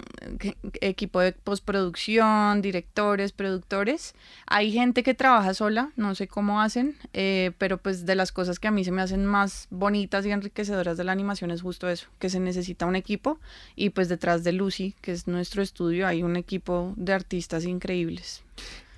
[0.81, 4.15] equipo de postproducción, directores, productores.
[4.47, 8.59] Hay gente que trabaja sola, no sé cómo hacen, eh, pero pues de las cosas
[8.59, 11.89] que a mí se me hacen más bonitas y enriquecedoras de la animación es justo
[11.89, 13.39] eso, que se necesita un equipo
[13.77, 18.43] y pues detrás de Lucy, que es nuestro estudio, hay un equipo de artistas increíbles.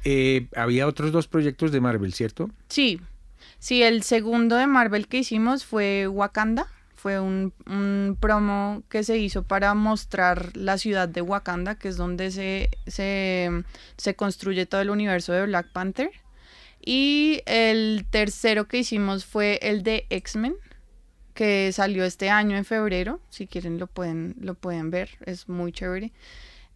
[0.05, 2.51] Eh, había otros dos proyectos de Marvel, ¿cierto?
[2.69, 3.01] Sí,
[3.59, 6.69] sí, el segundo de Marvel que hicimos fue Wakanda
[6.99, 11.97] Fue un, un, promo que se hizo para mostrar la ciudad de Wakanda, que es
[11.97, 13.51] donde se, se,
[13.97, 16.11] se construye todo el universo de Black Panther.
[16.85, 20.57] Y el tercero que hicimos fue el de X-Men,
[21.35, 23.21] que salió este año en febrero.
[23.31, 26.11] Si quieren lo pueden, lo pueden ver, es muy chévere.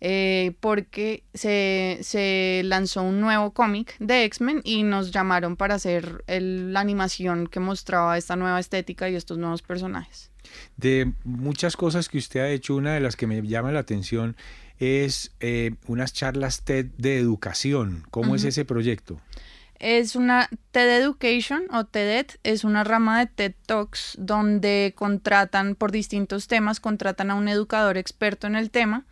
[0.05, 6.25] Eh, porque se, se, lanzó un nuevo cómic de X-Men y nos llamaron para hacer
[6.27, 10.33] el, la animación que mostraba esta nueva estética y estos nuevos personajes.
[10.77, 14.35] De muchas cosas que usted ha hecho, una de las que me llama la atención
[14.81, 18.05] es eh, unas charlas TED de educación.
[18.11, 18.38] ¿Cómo uh -huh.
[18.38, 19.21] es ese proyecto?
[19.79, 25.93] Es una TED Education o TED, es una rama de TED Talks donde contratan por
[25.93, 29.07] distintos temas, contratan a un educador experto en el tema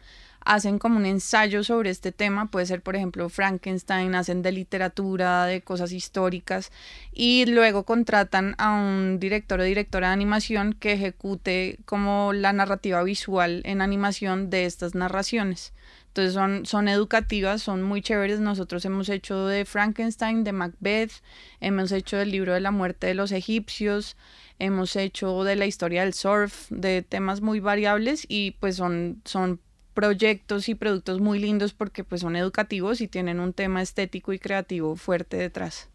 [0.45, 5.47] hacen como un ensayo sobre este tema, puede ser por ejemplo Frankenstein, hacen de literatura,
[5.47, 6.73] de cosas históricas
[7.13, 13.03] y luego contratan a un director o directora de animación que ejecute como la narrativa
[13.03, 15.73] visual en animación de estas narraciones.
[16.11, 18.41] Entonces son, son educativas, son muy chéveres.
[18.41, 21.13] Nosotros hemos hecho de Frankenstein, de Macbeth,
[21.61, 24.17] hemos hecho del libro de la muerte de los egipcios,
[24.59, 29.61] hemos hecho de la historia del surf, de temas muy variables y pues son, son
[29.95, 34.39] proyectos y productos muy lindos porque pues son educativos y tienen un tema estético y
[34.39, 35.89] creativo fuerte detrás.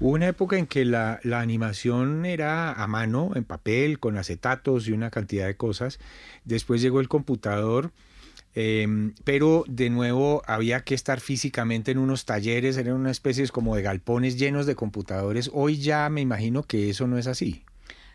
[0.00, 4.88] Hubo una época en que la, la, animación era a mano, en papel, con acetatos
[4.88, 6.00] y una cantidad de cosas.
[6.44, 7.92] Después llegó el computador,
[8.54, 13.76] eh, pero de nuevo había que estar físicamente en unos talleres, eran una especie como
[13.76, 15.50] de galpones llenos de computadores.
[15.52, 17.64] Hoy ya me imagino que eso no es así.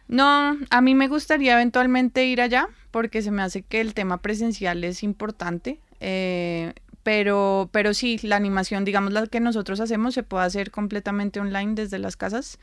[0.07, 4.21] No, a mí me gustaría eventualmente ir allá porque se me hace que el tema
[4.21, 5.79] presencial es importante.
[5.99, 11.39] Eh, pero, pero sí, la animación, digamos, la que nosotros hacemos se puede hacer completamente
[11.39, 12.59] online desde las casas.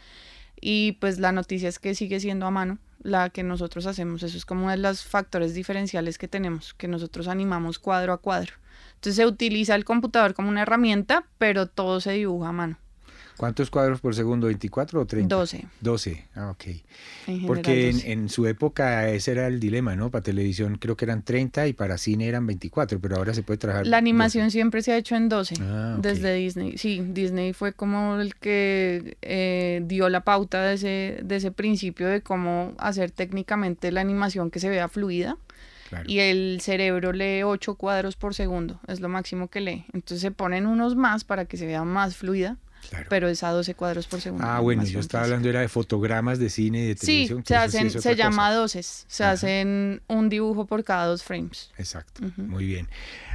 [0.60, 4.22] Y pues la noticia es que sigue siendo a mano la que nosotros hacemos.
[4.22, 8.18] Eso es como uno de los factores diferenciales que tenemos, que nosotros animamos cuadro a
[8.18, 8.54] cuadro.
[8.94, 12.78] Entonces se utiliza el computador como una herramienta, pero todo se dibuja a mano.
[13.36, 14.48] ¿Cuántos cuadros por segundo?
[14.48, 15.34] ¿24 o 30?
[15.34, 15.66] 12.
[15.80, 16.64] 12, ah, ok.
[17.26, 20.10] En Porque en, en, su época ese era el dilema, ¿no?
[20.10, 23.58] Para televisión creo que eran 30 y para cine eran 24, pero ahora se puede
[23.58, 23.86] trabajar.
[23.86, 24.52] La animación 12.
[24.52, 26.12] siempre se ha hecho en 12, ah, okay.
[26.12, 26.78] desde Disney.
[26.78, 32.06] Sí, Disney fue como el que eh, dio la pauta de ese, de ese principio
[32.06, 35.36] de cómo hacer técnicamente la animación que se vea fluida.
[35.88, 36.04] Claro.
[36.08, 39.84] Y el cerebro lee 8 cuadros por segundo, es lo máximo que lee.
[39.92, 42.58] Entonces se ponen unos más para que se vea más fluida
[42.90, 43.06] Claro.
[43.08, 44.44] pero es a 12 cuadros por segundo.
[44.46, 47.38] Ah, bueno, yo estaba hablando era de fotogramas de cine y de televisión.
[47.40, 49.32] Sí, se, hacen, sí se llama doces, se Ajá.
[49.32, 51.70] hacen un dibujo por cada dos frames.
[51.78, 52.46] Exacto, uh -huh.
[52.46, 52.88] muy bien.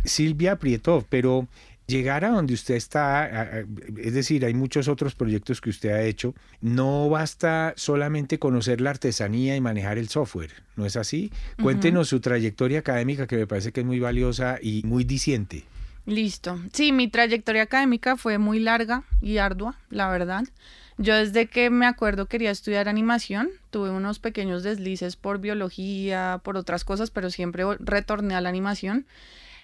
[0.05, 1.47] Silvia Prieto, pero
[1.89, 3.63] llegar a donde usted está,
[3.97, 8.91] es decir, hay muchos otros proyectos que usted ha hecho, no basta solamente conocer la
[8.91, 11.31] artesanía y manejar el software, ¿no es así?
[11.61, 12.09] Cuéntenos uh -huh.
[12.17, 15.65] su trayectoria académica que me parece que es muy valiosa y muy diciente.
[16.09, 16.59] Listo.
[16.73, 20.43] Sí, mi trayectoria académica fue muy larga y ardua, la verdad.
[20.97, 26.57] Yo desde que me acuerdo quería estudiar animación, tuve unos pequeños deslices por biología, por
[26.57, 29.05] otras cosas, pero siempre retorné a la animación.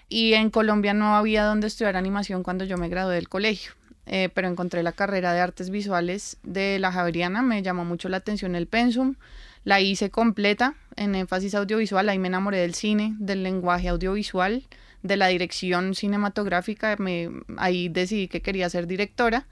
[0.08, 3.72] Y en Colombia no había donde estudiar animación cuando yo me gradué del colegio.
[4.06, 8.18] Eh, pero encontré la carrera de artes visuales de la Javeriana, me llamó mucho la
[8.18, 9.16] atención el pensum,
[9.64, 14.62] la hice completa en énfasis audiovisual, ahí me enamoré del cine, del lenguaje audiovisual,
[15.06, 19.46] de la dirección cinematográfica, me, ahí decidí que quería ser directora.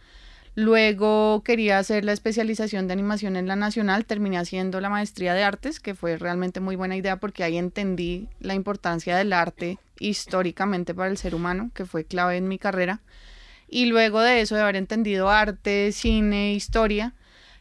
[0.57, 5.43] Luego quería hacer la especialización de animación en la Nacional, terminé haciendo la maestría de
[5.43, 10.95] artes, que fue realmente muy buena idea porque ahí entendí la importancia del arte históricamente
[10.95, 13.01] para el ser humano, que fue clave en mi carrera.
[13.69, 17.14] Y luego de eso, de haber entendido arte, cine, historia,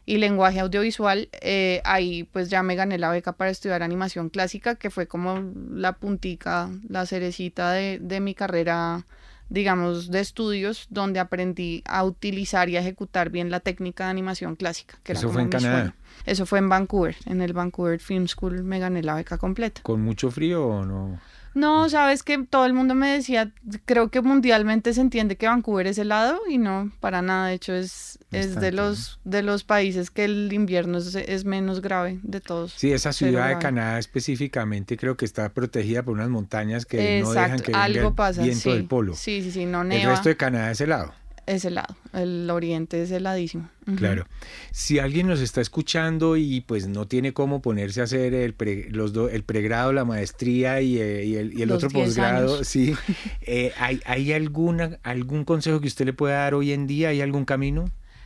[0.05, 4.75] y lenguaje audiovisual, eh, ahí pues ya me gané la beca para estudiar animación clásica,
[4.75, 9.05] que fue como la puntica, la cerecita de, de mi carrera,
[9.49, 14.55] digamos, de estudios, donde aprendí a utilizar y a ejecutar bien la técnica de animación
[14.55, 14.97] clásica.
[15.03, 15.79] Que Eso fue en Canadá.
[15.79, 15.93] Sueño.
[16.25, 19.81] Eso fue en Vancouver, en el Vancouver Film School me gané la beca completa.
[19.83, 21.19] ¿Con mucho frío o no?
[21.53, 23.51] No, sabes que todo el mundo me decía,
[23.85, 27.73] creo que mundialmente se entiende que Vancouver es helado y no, para nada, de hecho
[27.73, 32.41] es, es de los de los países que el invierno es, es menos grave de
[32.41, 32.73] todos.
[32.73, 37.35] Sí, esa ciudad de Canadá específicamente creo que está protegida por unas montañas que Exacto,
[37.35, 38.71] no dejan que venga algo pasa, viento sí.
[38.71, 39.13] del polo.
[39.15, 40.01] Sí, sí, sí, no neva.
[40.01, 41.13] El resto de Canadá es helado
[41.45, 43.69] es helado, el oriente es heladísimo.
[43.85, 43.97] Uh -huh.
[43.97, 44.25] Claro.
[44.71, 48.89] Si alguien nos está escuchando y pues no tiene cómo ponerse a hacer el, pre,
[48.89, 52.93] los do, el pregrado, la maestría y, eh, y el, y el otro posgrado, sí,
[53.41, 57.09] eh, ¿hay, ¿hay alguna, algún consejo que usted le pueda dar hoy en día?
[57.09, 57.85] ¿Hay algún camino?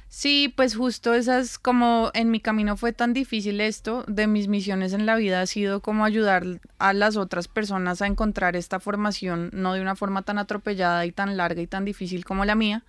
[0.10, 4.94] Sí, pues justo esas, como en mi camino fue tan difícil esto, de mis misiones
[4.94, 6.46] en la vida ha sido como ayudar
[6.80, 11.12] a las otras personas a encontrar esta formación, no de una forma tan atropellada y
[11.12, 12.86] tan larga y tan difícil como la mía.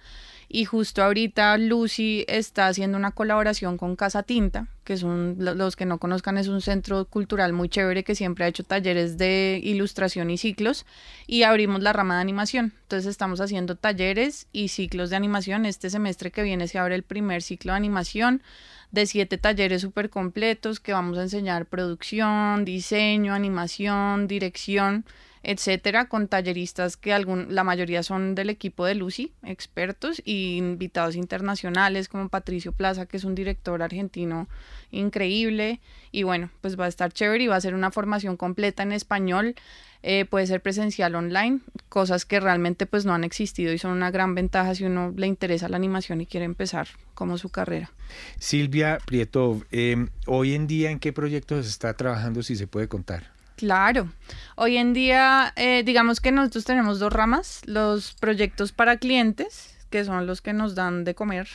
[0.51, 5.77] Y justo ahorita Lucy está haciendo una colaboración con Casa Tinta, que es un, los
[5.77, 9.61] que no conozcan, es un centro cultural muy chévere que siempre ha hecho talleres de
[9.63, 10.87] ilustración y ciclos.
[11.27, 12.73] Y abrimos la rama de animación.
[12.83, 15.67] Entonces estamos haciendo talleres y ciclos de animación.
[15.67, 18.43] Este semestre que viene se abre el primer ciclo de animación
[18.91, 25.05] de siete talleres súper completos que vamos a enseñar producción, diseño, animación, dirección
[25.49, 31.17] etcétera, con talleristas que algún, la mayoría son del equipo de Lucy, expertos, y invitados
[31.17, 34.47] internacionales como Patricio Plaza, que es un director argentino
[34.91, 35.81] increíble.
[36.13, 38.93] Y bueno, pues va a estar chévere y va a ser una formación completa en
[38.93, 39.55] español.
[40.03, 44.11] Eh, puede ser presencial online, cosas que realmente pues no han existido y son una
[44.11, 47.91] gran ventaja si uno le interesa la animación y quiere empezar como su carrera.
[48.39, 53.38] Silvia Prieto, em, hoy en día en qué proyectos está trabajando si se puede contar?
[53.59, 54.09] Claro.
[54.55, 60.05] Hoy en día, eh, digamos que nosotros tenemos dos ramas, los proyectos para clientes, que
[60.05, 61.49] son los que nos dan de comer,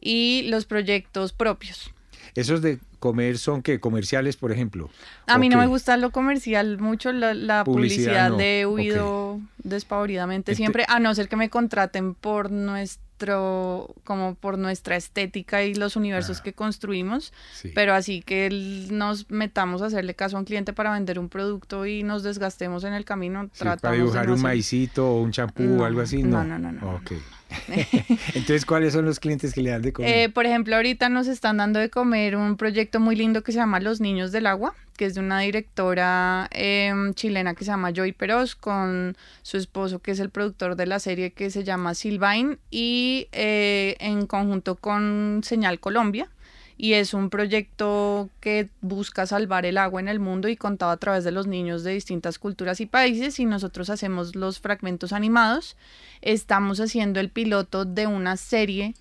[0.00, 1.92] y los proyectos propios.
[2.34, 4.88] ¿Esos de comer son que comerciales, por ejemplo?
[5.26, 10.98] A mí no me gusta lo comercial mucho, la, publicidad, de huido despavoridamente siempre, a
[10.98, 16.52] no ser que me contraten por nuestro como por nuestra estética y los universos que
[16.52, 17.32] construimos,
[17.74, 18.48] pero así que
[18.90, 22.84] nos metamos a hacerle caso a un cliente para vender un producto y nos desgastemos
[22.84, 23.50] en el camino.
[23.52, 26.44] Sí, para dibujar un maicito o un champú o algo así, no.
[26.44, 27.00] No, no, no.
[28.34, 30.14] Entonces, ¿cuáles son los clientes que le dan de comer?
[30.14, 33.58] Eh, por ejemplo, ahorita nos están dando de comer un proyecto muy lindo que se
[33.58, 37.92] llama Los Niños del Agua, que es de una directora em, chilena que se llama
[37.92, 41.94] Joy Peros, con su esposo, que es el productor de la serie que se llama
[41.94, 46.28] Silvain, y eh, en conjunto con Señal Colombia
[46.80, 50.96] y es un proyecto que busca salvar el agua en el mundo y contado a
[50.96, 55.76] través de los niños de distintas culturas y países y nosotros hacemos los fragmentos animados.
[56.22, 58.94] Estamos haciendo el piloto de una serie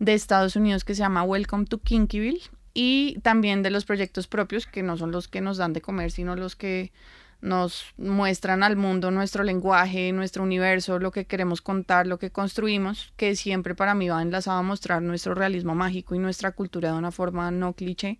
[0.00, 4.66] de Estados Unidos que se llama Welcome to Kinkyville y también de los proyectos propios
[4.66, 6.92] que no son los que nos dan de comer, sino los que
[7.40, 13.12] nos muestran al mundo nuestro lenguaje, nuestro universo, lo que queremos contar, lo que construimos,
[13.16, 16.98] que siempre para mí va enlazado a mostrar nuestro realismo mágico y nuestra cultura de
[16.98, 18.18] una forma no cliché.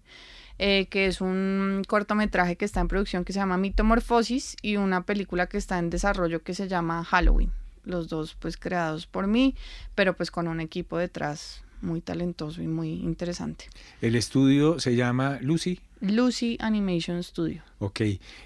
[0.62, 5.06] Eh, que es un cortometraje que está en producción que se llama Mitomorfosis y una
[5.06, 7.50] película que está en desarrollo que se llama Halloween.
[7.84, 9.54] Los dos pues creados por mí,
[9.94, 13.66] pero pues con un equipo detrás muy talentoso y muy interesante.
[14.00, 15.80] El estudio se llama Lucy.
[16.00, 17.62] Lucy Animation Studio.
[17.78, 18.00] Ok,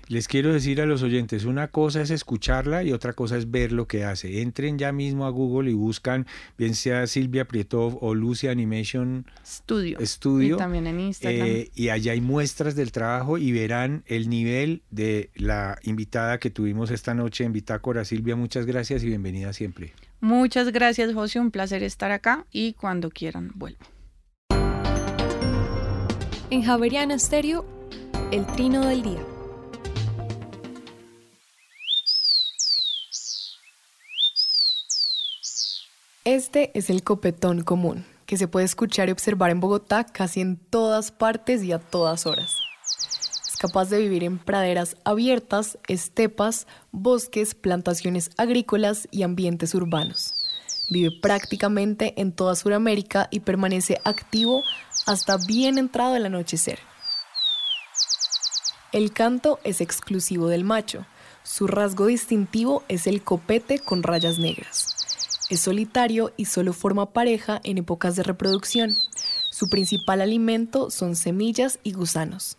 [0.08, 3.70] les quiero decir a los oyentes, una cosa es escucharla y otra cosa es ver
[3.70, 4.42] lo que hace.
[4.42, 6.26] Entren ya mismo a Google y buscan,
[6.58, 9.98] bien sea Silvia Prietov o Lucy Animation Studio.
[10.04, 11.46] Studio y también en Instagram.
[11.46, 16.50] Eh, y allá hay muestras del trabajo y verán el nivel de la invitada que
[16.50, 18.04] tuvimos esta noche en Bitácora.
[18.04, 19.92] Silvia, muchas gracias y bienvenida siempre.
[20.24, 21.38] Muchas gracias, José.
[21.38, 23.84] Un placer estar acá y cuando quieran vuelvo.
[26.48, 27.66] En Javeriana Stereo,
[28.32, 29.22] el trino del día.
[36.24, 40.56] Este es el copetón común, que se puede escuchar y observar en Bogotá casi en
[40.56, 42.63] todas partes y a todas horas.
[43.64, 50.34] Capaz de vivir en praderas abiertas, estepas, bosques, plantaciones agrícolas y ambientes urbanos.
[50.90, 54.62] Vive prácticamente en toda Sudamérica y permanece activo
[55.06, 56.78] hasta bien entrado el anochecer.
[58.92, 61.06] El canto es exclusivo del macho.
[61.42, 65.46] Su rasgo distintivo es el copete con rayas negras.
[65.48, 68.94] Es solitario y solo forma pareja en épocas de reproducción.
[69.50, 72.58] Su principal alimento son semillas y gusanos.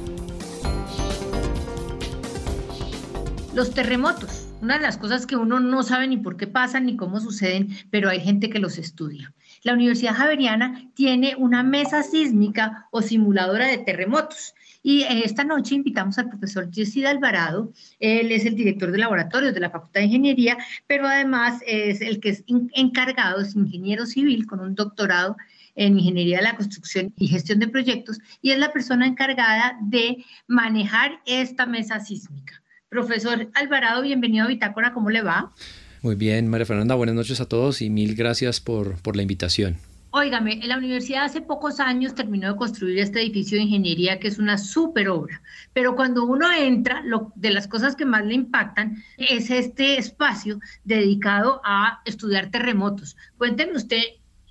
[3.53, 6.95] Los terremotos, una de las cosas que uno no sabe ni por qué pasan ni
[6.95, 9.33] cómo suceden, pero hay gente que los estudia.
[9.63, 16.17] La Universidad Javeriana tiene una mesa sísmica o simuladora de terremotos y esta noche invitamos
[16.17, 17.73] al profesor Jesse Alvarado.
[17.99, 22.21] Él es el director de laboratorios de la Facultad de Ingeniería, pero además es el
[22.21, 25.35] que es encargado, es ingeniero civil con un doctorado
[25.75, 30.23] en Ingeniería de la Construcción y Gestión de Proyectos y es la persona encargada de
[30.47, 32.60] manejar esta mesa sísmica.
[32.91, 35.53] Profesor Alvarado, bienvenido a Bitácora, ¿cómo le va?
[36.01, 39.77] Muy bien, María Fernanda, buenas noches a todos y mil gracias por, por la invitación.
[40.09, 44.39] Óigame, la universidad hace pocos años terminó de construir este edificio de ingeniería que es
[44.39, 49.01] una súper obra, pero cuando uno entra, lo, de las cosas que más le impactan
[49.17, 53.15] es este espacio dedicado a estudiar terremotos.
[53.37, 54.01] Cuénteme usted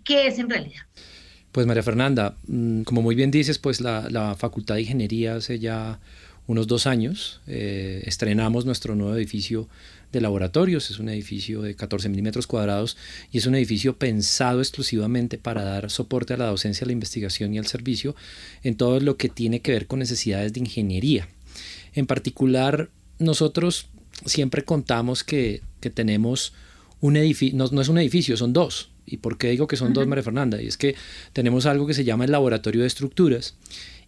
[0.02, 0.80] qué es en realidad.
[1.52, 5.58] Pues María Fernanda, mm, como muy bien dices, pues la, la Facultad de Ingeniería hace
[5.58, 6.00] ya
[6.46, 9.68] unos dos años eh, estrenamos nuestro nuevo edificio
[10.12, 10.90] de laboratorios.
[10.90, 12.96] Es un edificio de 14 milímetros cuadrados
[13.30, 17.54] y es un edificio pensado exclusivamente para dar soporte a la docencia, a la investigación
[17.54, 18.16] y al servicio
[18.62, 21.28] en todo lo que tiene que ver con necesidades de ingeniería.
[21.94, 23.88] En particular, nosotros
[24.24, 25.62] siempre contamos que,
[25.94, 26.52] tenemos
[27.00, 28.90] un edificio, no, es un edificio, son dos.
[29.06, 30.60] ¿Y por qué digo que son dos, María Fernanda?
[30.62, 30.94] Y es que
[31.32, 33.56] tenemos algo que se llama el laboratorio de estructuras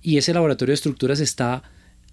[0.01, 1.62] y ese laboratorio de estructuras está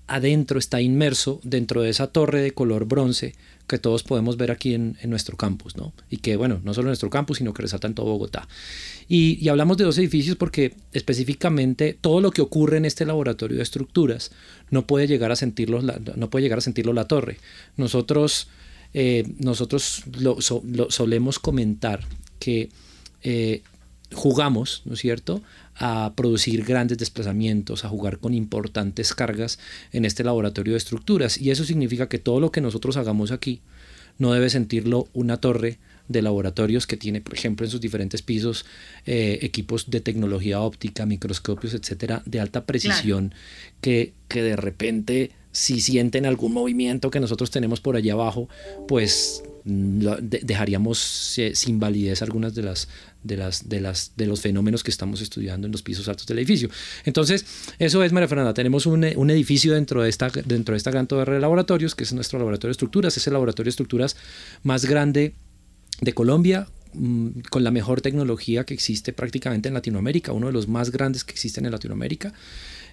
[0.10, 3.36] adentro, está inmerso dentro de esa torre de color bronce
[3.70, 5.94] que todos podemos ver aquí en, nuestro campus, ¿no?
[6.10, 8.48] Y que, bueno, no solo en nuestro campus, sino que resalta en todo Bogotá.
[9.08, 13.64] Y, hablamos de dos edificios porque específicamente todo lo que ocurre en este laboratorio de
[13.64, 14.32] estructuras
[14.72, 17.38] no puede llegar a sentirlo, la, no puede llegar a sentirlo la torre.
[17.78, 18.50] Nosotros,
[18.94, 22.02] eh, nosotros lo, solemos comentar
[22.40, 22.70] que
[23.22, 23.62] eh,
[24.14, 25.42] jugamos, ¿no es cierto?,
[25.80, 29.60] a producir grandes desplazamientos, a jugar con importantes cargas
[29.92, 31.40] en este laboratorio de estructuras.
[31.40, 33.62] Y eso significa que todo lo que nosotros hagamos aquí
[34.18, 38.66] no debe sentirlo una torre de laboratorios que tiene, por ejemplo, en sus diferentes pisos
[39.06, 43.34] eh, equipos de tecnología óptica, microscopios, etcétera, de alta precisión,
[43.80, 48.48] que, que de repente si sienten algún movimiento que nosotros tenemos por allá abajo,
[48.88, 52.88] pues dejaríamos eh, sin validez algunas de las,
[53.24, 56.40] de las de las de los fenómenos que estamos estudiando en los pisos altos del
[56.40, 56.70] edificio.
[57.06, 57.46] Entonces,
[57.78, 61.08] eso es María Fernanda, tenemos un, un edificio dentro de esta dentro de esta gran
[61.08, 64.16] torre de laboratorios, que es nuestro laboratorio de estructuras, es el laboratorio de estructuras
[64.64, 65.34] más grande
[66.02, 70.68] de Colombia, mm, con la mejor tecnología que existe prácticamente en Latinoamérica, uno de los
[70.68, 72.34] más grandes que existen en Latinoamérica.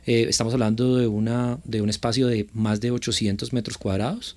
[0.06, 4.36] Eh, estamos hablando de, una, de un espacio de más de 800 metros cuadrados,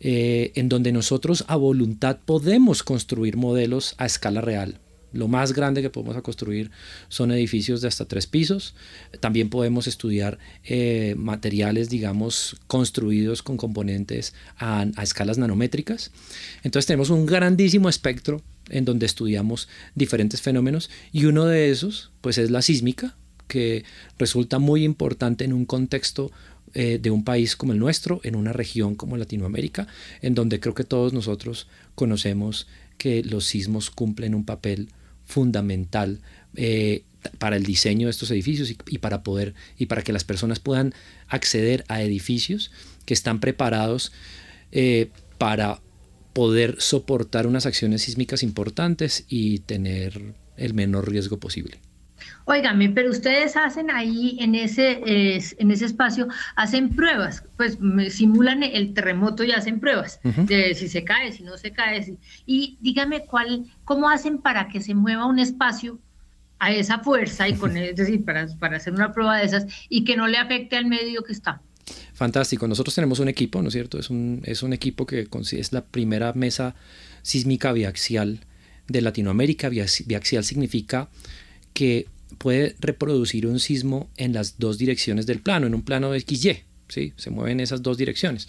[0.00, 4.80] eh, en donde nosotros a voluntad podemos construir modelos a escala real.
[5.12, 6.72] Lo más grande que podemos construir
[7.08, 8.74] son edificios de hasta tres pisos.
[9.20, 16.10] También podemos estudiar eh, materiales, digamos, construidos con componentes a, a, escalas nanométricas.
[16.64, 22.36] Entonces tenemos un grandísimo espectro en donde estudiamos diferentes fenómenos y uno de esos, pues,
[22.38, 23.14] es la sísmica,
[23.54, 23.84] que
[24.18, 26.32] resulta muy importante en un contexto
[26.74, 29.86] eh, de un país como el nuestro, en una región como Latinoamérica,
[30.22, 32.66] en donde creo que todos nosotros conocemos
[32.98, 34.88] que los sismos cumplen un papel
[35.24, 36.18] fundamental
[36.56, 37.04] eh,
[37.38, 40.94] para el diseño de estos edificios y, para poder y para que las personas puedan
[41.28, 42.72] acceder a edificios
[43.06, 44.10] que están preparados
[44.72, 45.80] eh, para
[46.32, 51.83] poder soportar unas acciones sísmicas importantes y tener el menor riesgo posible.
[52.46, 57.78] Óigame, pero ustedes hacen ahí en ese, en ese espacio, hacen pruebas, pues
[58.10, 62.18] simulan el terremoto y hacen pruebas de si se cae, si no se cae.
[62.44, 65.98] Y dígame cuál, cómo hacen para que se mueva un espacio
[66.58, 70.04] a esa fuerza y con, es decir, para, para hacer una prueba de esas y
[70.04, 71.62] que no le afecte al medio que está.
[72.14, 72.68] Fantástico.
[72.68, 73.98] Nosotros tenemos un equipo, ¿no es cierto?
[73.98, 76.74] Es un, es un equipo que es la primera mesa
[77.22, 78.40] sísmica biaxial
[78.86, 79.68] de Latinoamérica.
[79.68, 81.08] Biaxial significa
[81.72, 86.58] que puede reproducir un sismo en las dos direcciones del plano, en un plano XY,
[86.88, 87.12] ¿sí?
[87.16, 88.48] se mueve en esas dos direcciones.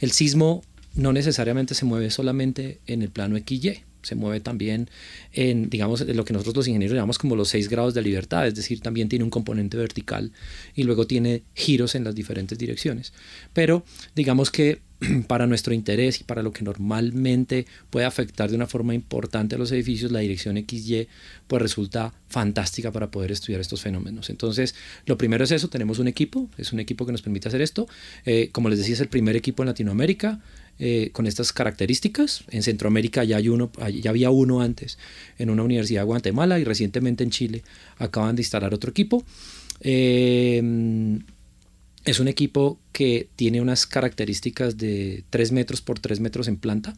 [0.00, 0.62] El sismo
[0.94, 4.88] no necesariamente se mueve solamente en el plano XY, se mueve también
[5.32, 8.54] en, digamos, lo que nosotros los ingenieros llamamos como los seis grados de libertad, es
[8.54, 10.32] decir, también tiene un componente vertical
[10.74, 13.12] y luego tiene giros en las diferentes direcciones.
[13.52, 13.84] Pero
[14.14, 14.80] digamos que
[15.26, 19.58] para nuestro interés y para lo que normalmente puede afectar de una forma importante a
[19.58, 21.08] los edificios, la dirección XY
[21.46, 24.30] pues resulta fantástica para poder estudiar estos fenómenos.
[24.30, 24.74] Entonces,
[25.06, 27.88] lo primero es eso, tenemos un equipo, es un equipo que nos permite hacer esto.
[28.24, 30.40] Eh, como les decía, es el primer equipo en Latinoamérica.
[30.78, 32.44] Eh, con estas características.
[32.50, 33.70] En Centroamérica ya, hay uno,
[34.02, 34.98] ya había uno antes
[35.38, 37.62] en una universidad de Guatemala y recientemente en Chile
[37.98, 39.22] acaban de instalar otro equipo.
[39.80, 40.60] Eh,
[42.04, 46.94] es un equipo que tiene unas características de 3 metros por 3 metros en planta,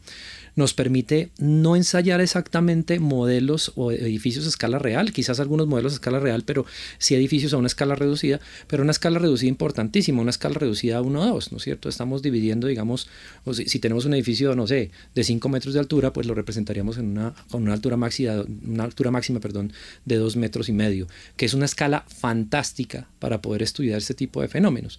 [0.57, 5.97] nos permite no ensayar exactamente modelos o edificios a escala real, quizás algunos modelos a
[5.97, 6.67] escala real, pero
[6.99, 11.03] sí edificios a una escala reducida, pero una escala reducida importantísima, una escala reducida a
[11.03, 11.89] 1 a 2, ¿no es cierto?
[11.89, 13.09] Estamos dividiendo, digamos,
[13.53, 17.07] si, tenemos un edificio, no sé, de 5 metros de altura, pues lo representaríamos en
[17.07, 19.73] una, con una altura máxima, una altura máxima perdón,
[20.05, 24.41] de 2 metros y medio, que es una escala fantástica para poder estudiar este tipo
[24.41, 24.94] de fenómenos.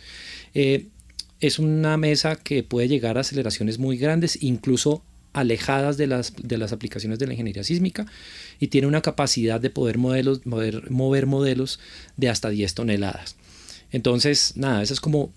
[0.53, 0.87] Eh,
[1.39, 6.57] es una mesa que puede llegar a aceleraciones muy grandes, incluso alejadas de las, de
[6.57, 8.05] las aplicaciones de la ingeniería sísmica
[8.59, 11.79] y tiene una capacidad de poder modelos, mover, mover modelos
[12.15, 13.35] de hasta 10 toneladas.
[13.91, 15.31] Entonces, nada, eso es como,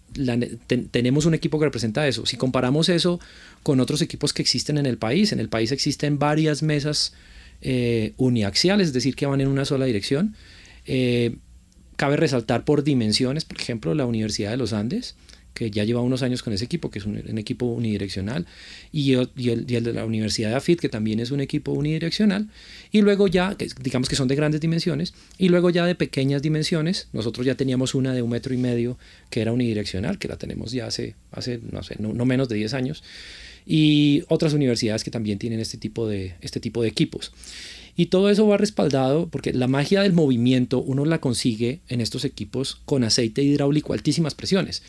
[0.90, 2.26] tenemos un equipo que representa eso.
[2.26, 3.20] Si comparamos eso
[3.62, 7.12] con otros equipos que existen en el país, en el país existen varias mesas
[7.60, 10.34] eh, uniaxiales, es decir, que van en una sola dirección.
[10.86, 11.36] Eh,
[11.98, 15.16] cabe resaltar por dimensiones, por ejemplo, la Universidad de los Andes,
[15.52, 18.46] que ya lleva unos años con ese equipo, que es un, equipo unidireccional,
[18.92, 22.48] y el, y, de la Universidad de AFIT, que también es un equipo unidireccional,
[22.92, 27.08] y luego ya, digamos que son de grandes dimensiones, y luego ya de pequeñas dimensiones,
[27.12, 28.96] nosotros ya teníamos una de un metro y medio
[29.28, 31.58] que era unidireccional, que la tenemos ya hace, hace
[31.98, 33.02] no menos de 10 años,
[33.66, 37.32] y otras universidades que también tienen este tipo de, este tipo de equipos.
[37.98, 42.24] Y todo eso va respaldado porque la magia del movimiento uno la consigue en estos
[42.24, 44.84] equipos con aceite hidráulico altísimas presiones.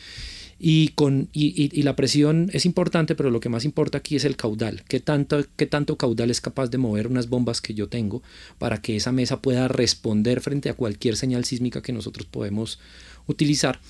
[0.60, 4.36] Y, con, y, la presión es importante, pero lo que más importa aquí es el
[4.36, 4.84] caudal.
[4.86, 8.22] ¿Qué tanto, ¿Qué tanto caudal es capaz de mover unas bombas que yo tengo
[8.58, 12.78] para que esa mesa pueda responder frente a cualquier señal sísmica que nosotros podemos
[13.30, 13.80] utilizar?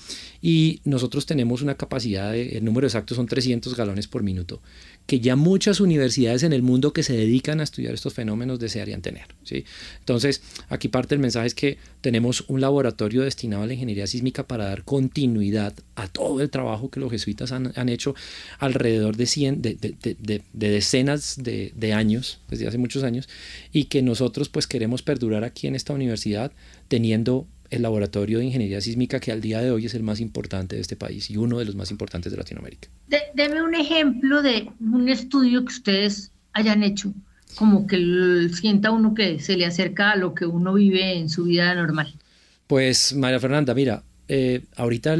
[0.41, 4.61] Y nosotros tenemos una capacidad, de, el número exacto son 300 galones por minuto
[5.05, 9.01] que ya muchas universidades en el mundo que se dedican a estudiar estos fenómenos desearían
[9.01, 9.25] tener.
[9.43, 9.65] ¿sí?
[9.99, 14.47] Entonces, aquí parte del mensaje es que tenemos un laboratorio destinado a la ingeniería sísmica
[14.47, 18.15] para dar continuidad a todo el trabajo que los jesuitas han, hecho
[18.59, 23.27] alrededor de, de, decenas de, años, desde hace muchos años,
[23.73, 26.53] y que nosotros pues queremos perdurar aquí en esta universidad
[26.87, 30.75] teniendo el laboratorio de ingeniería sísmica que al día de hoy es el más importante
[30.75, 32.89] de este país y uno de los más importantes de Latinoamérica.
[33.33, 37.13] deme un ejemplo de un estudio que ustedes hayan hecho,
[37.55, 41.45] como que sienta uno que se le acerca a lo que uno vive en su
[41.45, 42.13] vida normal.
[42.67, 45.15] Pues María Fernanda, mira, eh, ahorita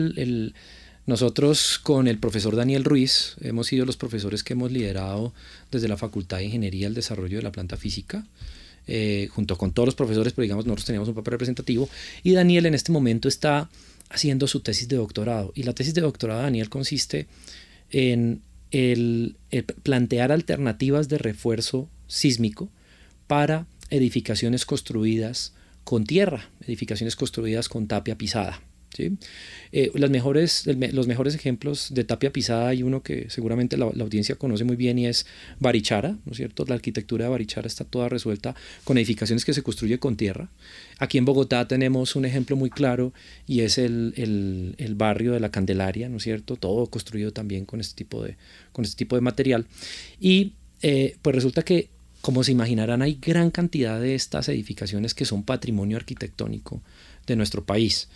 [1.05, 5.33] nosotros con el profesor Daniel Ruiz hemos sido los profesores que hemos liderado
[5.71, 8.25] desde la Facultad de Ingeniería el desarrollo de la planta física.
[8.87, 11.87] Eh, junto con todos los profesores, pero digamos nosotros teníamos un papel representativo,
[12.23, 13.69] y Daniel en este momento está
[14.09, 15.53] haciendo su tesis de doctorado.
[15.55, 17.27] Y la tesis de doctorado de Daniel consiste
[17.91, 18.41] en
[19.83, 22.69] plantear alternativas de refuerzo sísmico
[23.27, 25.53] para edificaciones construidas
[25.83, 28.61] con tierra, edificaciones construidas con tapia pisada.
[28.97, 34.35] Eh, las mejores, los mejores ejemplos de tapia pisada hay uno que seguramente la, audiencia
[34.35, 35.25] conoce muy bien y es
[35.59, 36.65] Barichara, ¿no es cierto?
[36.67, 40.49] La arquitectura de Barichara está toda resuelta con edificaciones que se construyen con tierra.
[40.99, 43.13] Aquí en Bogotá tenemos un ejemplo muy claro
[43.47, 44.13] y es el,
[44.95, 46.57] barrio de la Candelaria, ¿no es cierto?
[46.57, 48.35] Todo construido también con este tipo de,
[48.71, 49.65] con este tipo de material.
[50.19, 51.89] Y eh, pues resulta que
[52.21, 56.81] como se imaginarán, hay gran cantidad de estas edificaciones que son patrimonio arquitectónico
[57.25, 58.09] de nuestro país.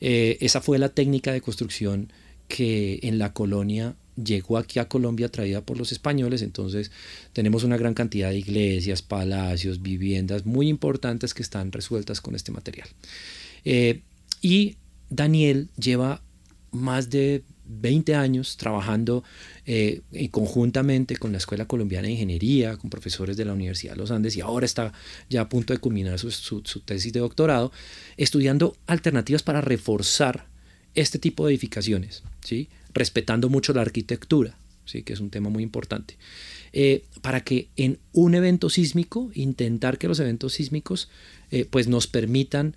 [0.00, 2.12] Eh, esa fue la técnica de construcción
[2.48, 6.90] que en la colonia llegó aquí a Colombia traída por los españoles, entonces
[7.32, 12.52] tenemos una gran cantidad de iglesias, palacios, viviendas muy importantes que están resueltas con este
[12.52, 12.88] material.
[13.64, 14.00] Eh,
[14.40, 14.76] y
[15.10, 16.22] Daniel lleva
[16.72, 19.24] más de 20 años trabajando
[19.64, 24.10] eh, conjuntamente con la Escuela Colombiana de Ingeniería, con profesores de la Universidad de los
[24.10, 24.92] Andes y ahora está
[25.28, 27.72] ya a punto de culminar su, tesis de doctorado,
[28.16, 30.46] estudiando alternativas para reforzar
[30.94, 32.68] este tipo de edificaciones, ¿sí?
[32.94, 35.02] respetando mucho la arquitectura, ¿sí?
[35.02, 36.16] que es un tema muy importante,
[36.72, 41.08] eh, para que en un evento sísmico, intentar que los eventos sísmicos
[41.50, 42.76] eh, pues nos permitan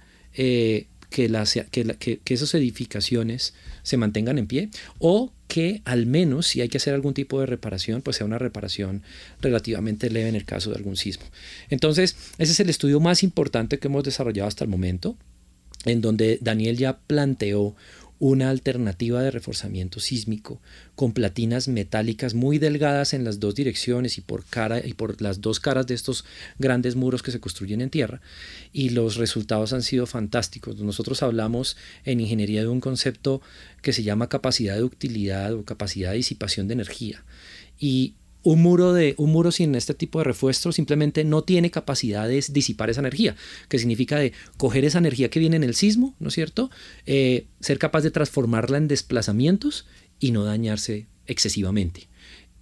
[1.10, 1.54] que, las,
[2.00, 3.54] que, esas edificaciones
[3.84, 7.48] se mantengan en pie o que al menos si hay que hacer algún tipo de
[7.48, 9.02] reparación, pues sea una reparación
[9.42, 11.26] relativamente leve en el caso de algún sismo.
[11.70, 15.18] Entonces, ese es el estudio más importante que hemos desarrollado hasta el momento,
[15.86, 17.76] en donde Daniel ya planteó
[18.20, 20.62] una alternativa de reforzamiento sísmico
[20.96, 25.40] con platinas metálicas muy delgadas en las dos direcciones y por cara y por las
[25.40, 26.26] dos caras de estos
[26.58, 28.22] grandes muros que se construyen en tierra
[28.74, 30.80] y los resultados han sido fantásticos.
[30.82, 33.42] Nosotros hablamos en ingeniería de un concepto
[33.82, 37.24] que se llama capacidad de utilidad o capacidad de disipación de energía
[37.80, 38.16] y
[38.52, 42.44] un muro, de, un muro sin este tipo de refuerzo simplemente no tiene capacidad de
[42.50, 43.36] disipar esa energía,
[43.68, 46.72] que significa de coger esa energía que viene en el sismo, ¿no es cierto?
[47.06, 49.86] Eh, ser capaz de transformarla en desplazamientos
[50.20, 52.08] y no dañarse excesivamente.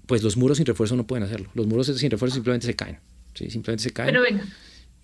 [0.08, 1.50] Pues los muros sin refuerzo no pueden hacerlo.
[1.54, 3.00] Los muros sin refuerzo simplemente se caen.
[3.34, 3.50] ¿sí?
[3.50, 4.10] Simplemente se caen.
[4.10, 4.44] Pero venga,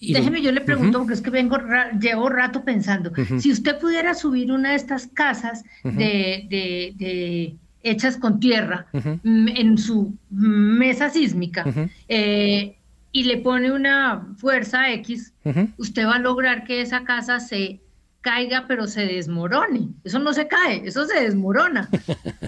[0.02, 1.58] déjeme, yo le pregunto, porque es que vengo,
[1.98, 3.14] llevo rato pensando.
[3.40, 9.78] Si usted pudiera subir una de estas casas de, de, hechas con tierra mm, en
[9.78, 11.66] su mesa sísmica
[12.08, 12.78] eh,
[13.12, 15.34] y le pone una fuerza X,
[15.78, 17.80] usted va a lograr que esa casa se
[18.22, 19.90] caiga, pero se desmorone.
[20.04, 21.90] Eso no se cae, eso se desmorona.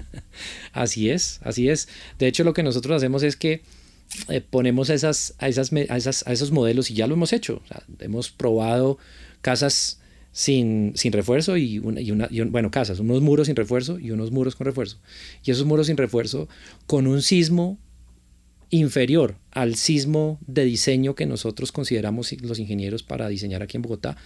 [0.72, 1.88] así es, así es.
[2.18, 3.62] De hecho, lo que nosotros hacemos es que
[4.28, 5.70] eh, ponemos esas, a, esas,
[6.26, 7.62] a, esos modelos y ya lo hemos hecho.
[8.00, 8.98] hemos probado
[9.42, 10.00] casas
[10.36, 14.32] sin, sin refuerzo y, una, y, una, bueno, casas, unos muros sin refuerzo y unos
[14.32, 14.98] muros con refuerzo.
[15.42, 16.46] Y esos muros sin refuerzo
[16.86, 17.78] con un sismo
[18.68, 24.18] inferior al sismo de diseño que nosotros consideramos los ingenieros para diseñar aquí en Bogotá,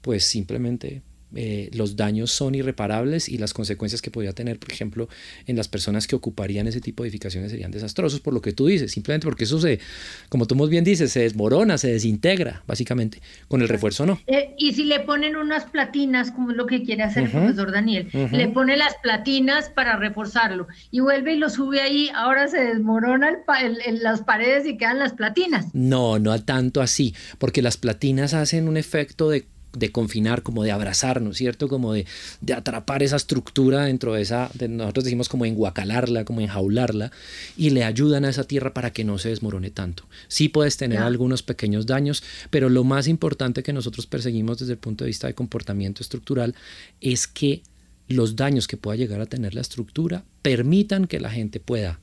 [0.00, 1.02] pues simplemente
[1.34, 5.08] eh, los daños son irreparables y las consecuencias que podría tener, por ejemplo,
[5.46, 8.66] en las personas que ocuparían ese tipo de edificaciones serían desastrosos por lo que tú
[8.66, 9.80] dices, simplemente porque eso se,
[10.28, 13.20] como tú muy bien dices, se desmorona, se desintegra, básicamente.
[13.48, 14.20] Con el refuerzo no.
[14.26, 17.72] Eh, y si le ponen unas platinas, como es lo que quiere hacer el profesor
[17.72, 22.58] Daniel, le pone las platinas para reforzarlo y vuelve y lo sube ahí, ahora se
[22.58, 23.30] desmorona
[23.60, 25.66] el, las paredes y quedan las platinas.
[25.72, 30.72] No, no tanto así, porque las platinas hacen un efecto de de confinar, como de
[30.72, 31.68] abrazarnos, ¿cierto?
[31.68, 32.06] Como de,
[32.54, 37.10] atrapar esa estructura dentro de esa, nosotros decimos como enguacalarla, como enjaularla,
[37.56, 40.04] y le ayudan a esa tierra para que no se desmorone tanto.
[40.28, 44.78] Sí puedes tener algunos pequeños daños, pero lo más importante que nosotros perseguimos desde el
[44.78, 46.54] punto de vista de comportamiento estructural
[47.00, 47.62] es que
[48.08, 52.00] los daños que pueda llegar a tener la estructura permitan que la gente pueda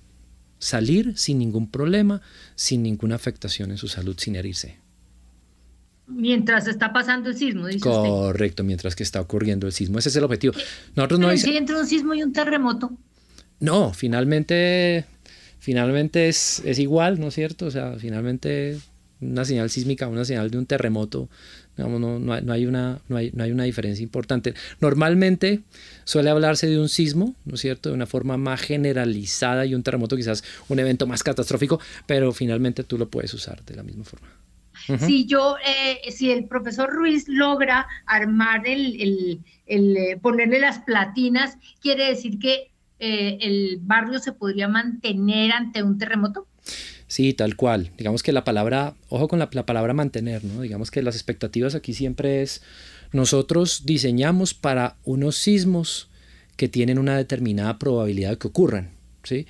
[0.57, 2.21] salir sin ningún problema,
[2.55, 4.79] sin ninguna afectación en su salud, sin herirse.
[6.09, 9.99] Mientras está pasando el sismo, dice Correcto, mientras que está ocurriendo el sismo.
[9.99, 10.53] Ese es el objetivo.
[10.95, 12.91] Nosotros no entre un sismo y un terremoto?
[13.59, 15.05] No, finalmente,
[15.59, 17.67] finalmente es, es igual, ¿no es cierto?
[17.67, 18.79] O sea, finalmente
[19.21, 21.29] una señal sísmica, una señal de un terremoto,
[21.75, 24.53] digamos, no, no, hay, una, no, hay, no hay una diferencia importante.
[24.79, 25.61] Normalmente
[26.05, 29.83] suele hablarse de un sismo, ¿no es cierto?, de una forma más generalizada y un
[29.83, 34.05] terremoto quizás un evento más catastrófico, pero finalmente tú lo puedes usar de la misma
[34.05, 34.38] forma.
[34.99, 41.57] Si yo, eh, si el profesor Ruiz logra armar el, el, eh, ponerle las platinas,
[41.81, 46.47] quiere decir que eh, el barrio se podría mantener ante un terremoto.
[47.07, 47.91] Sí, tal cual.
[47.97, 50.61] Digamos que la palabra, ojo con la, la, palabra mantener, ¿no?
[50.61, 52.61] Digamos que las expectativas aquí siempre es,
[53.11, 56.09] nosotros diseñamos para unos sismos
[56.55, 58.91] que tienen una determinada probabilidad de que ocurran,
[59.23, 59.47] ¿sí?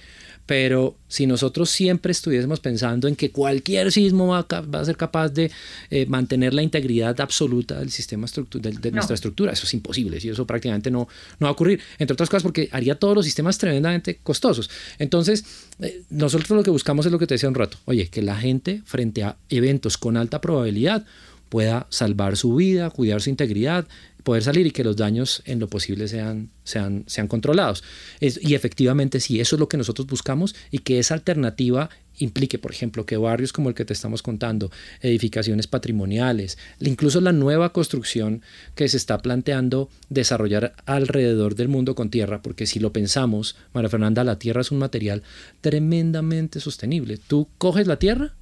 [0.50, 5.52] Pero si nosotros siempre estuviésemos pensando en que cualquier sismo va a, ser capaz de
[5.92, 10.28] eh, mantener la integridad absoluta del sistema de, de nuestra estructura, eso es imposible, y
[10.28, 11.08] eso prácticamente no,
[11.40, 14.72] no va a ocurrir, entre otras cosas porque haría todos los sistemas tremendamente costosos.
[14.98, 15.46] Entonces,
[15.82, 18.36] eh, nosotros lo que buscamos es lo que te decía un rato, oye, que la
[18.36, 21.06] gente frente a eventos con alta probabilidad
[21.50, 23.88] pueda salvar su vida, cuidar su integridad,
[24.24, 27.84] poder salir y que los daños en lo posible sean, sean, sean controlados.
[28.20, 31.90] y efectivamente sí, eso es lo que nosotros buscamos y que esa alternativa
[32.20, 34.72] implique, por ejemplo, que barrios como el que te estamos contando,
[35.02, 38.42] edificaciones patrimoniales, incluso la nueva construcción
[38.76, 43.90] que se está planteando desarrollar alrededor del mundo con tierra, porque si lo pensamos, María
[43.90, 45.24] Fernanda, la tierra es un material
[45.62, 47.18] tremendamente sostenible.
[47.18, 48.34] Tú coges la tierra,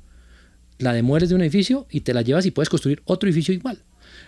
[0.79, 3.79] la demueres de un edificio y te la llevas y puedes construir otro edificio igual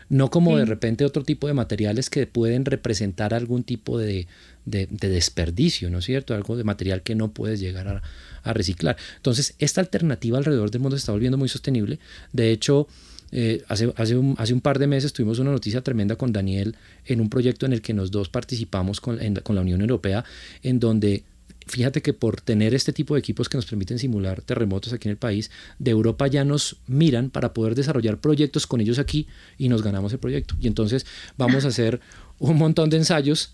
[0.10, 4.28] no como de repente otro tipo de materiales que pueden representar algún tipo de,
[4.66, 6.34] desperdicio, ¿no es cierto?
[6.34, 8.02] Algo de material que no puedes llegar
[8.44, 8.98] a, reciclar.
[9.18, 12.00] Entonces, esta alternativa alrededor del mundo se está volviendo muy sostenible.
[12.34, 12.88] De hecho,
[13.32, 16.76] eh, hace, hace, un, hace, un, par de meses tuvimos una noticia tremenda con Daniel
[17.06, 20.26] en un proyecto en el que nos dos participamos con, con la Unión Europea,
[20.64, 21.24] en donde
[21.70, 25.12] fíjate que por tener este tipo de equipos que nos permiten simular terremotos aquí en
[25.12, 29.70] el país, de Europa ya nos miran para poder desarrollar proyectos con ellos aquí y
[29.70, 30.56] nos ganamos el proyecto.
[30.60, 31.06] Y entonces
[31.38, 32.02] vamos a hacer
[32.40, 33.54] un montón de ensayos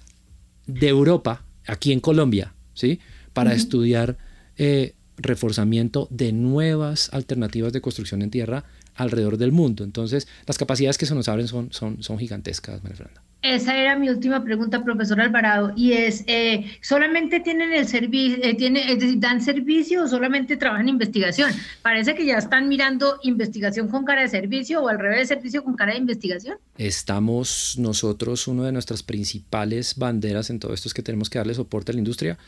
[0.65, 2.99] de Europa, aquí en Colombia, ¿sí?
[3.33, 4.17] Para estudiar
[4.57, 9.83] eh, reforzamiento de nuevas alternativas de construcción en tierra alrededor del mundo.
[9.83, 13.21] Entonces, las capacidades que se nos abren son, son, son gigantescas, María Fernanda.
[13.45, 18.55] Esa era mi última pregunta, profesor Alvarado, y es, eh, ¿solamente tienen el servicio, eh,
[18.55, 21.51] tiene, dan servicio o solamente trabajan investigación?
[21.83, 25.75] Parece que ya están mirando investigación con cara de servicio o al revés, servicio con
[25.75, 26.57] cara de investigación.
[26.79, 31.53] Estamos nosotros, una de nuestras principales banderas en todo esto es que tenemos que darle
[31.53, 32.39] soporte a la industria.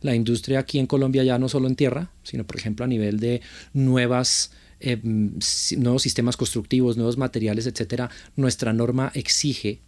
[0.00, 3.18] La industria aquí en Colombia ya no solo en tierra, sino por ejemplo a nivel
[3.18, 3.42] de
[3.72, 4.52] nuevas...
[4.78, 9.80] Eh, nuevos sistemas constructivos, nuevos materiales, etcétera, nuestra norma exige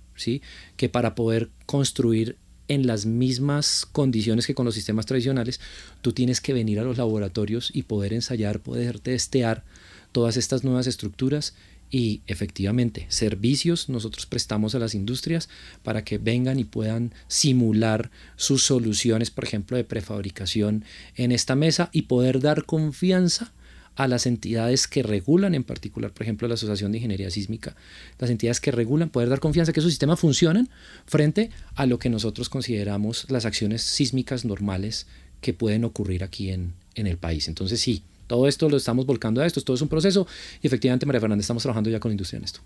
[0.77, 2.37] que para poder construir
[2.69, 5.61] en las mismas condiciones que con los sistemas tradicionales,
[6.03, 9.65] tú tienes que venir a los laboratorios y poder ensayar, poder testear
[10.13, 11.55] todas estas nuevas estructuras
[11.91, 15.49] y efectivamente servicios nosotros prestamos a las industrias
[15.83, 20.85] para que vengan y puedan simular sus soluciones, por ejemplo, de prefabricación
[21.17, 23.53] en esta mesa y poder dar confianza
[23.99, 27.75] a las entidades que regulan, en particular, por ejemplo, la Asociación de Ingeniería Sísmica,
[28.21, 30.69] las entidades que regulan, poder dar confianza que esos sistemas funcionen
[31.05, 35.09] frente a lo que nosotros consideramos las acciones sísmicas normales
[35.41, 37.49] que pueden ocurrir aquí en, en el país.
[37.49, 40.29] Entonces, sí, todo esto lo estamos volcando a esto, todo es un proceso
[40.63, 42.61] y efectivamente, María Fernanda, estamos trabajando ya con la industria en esto.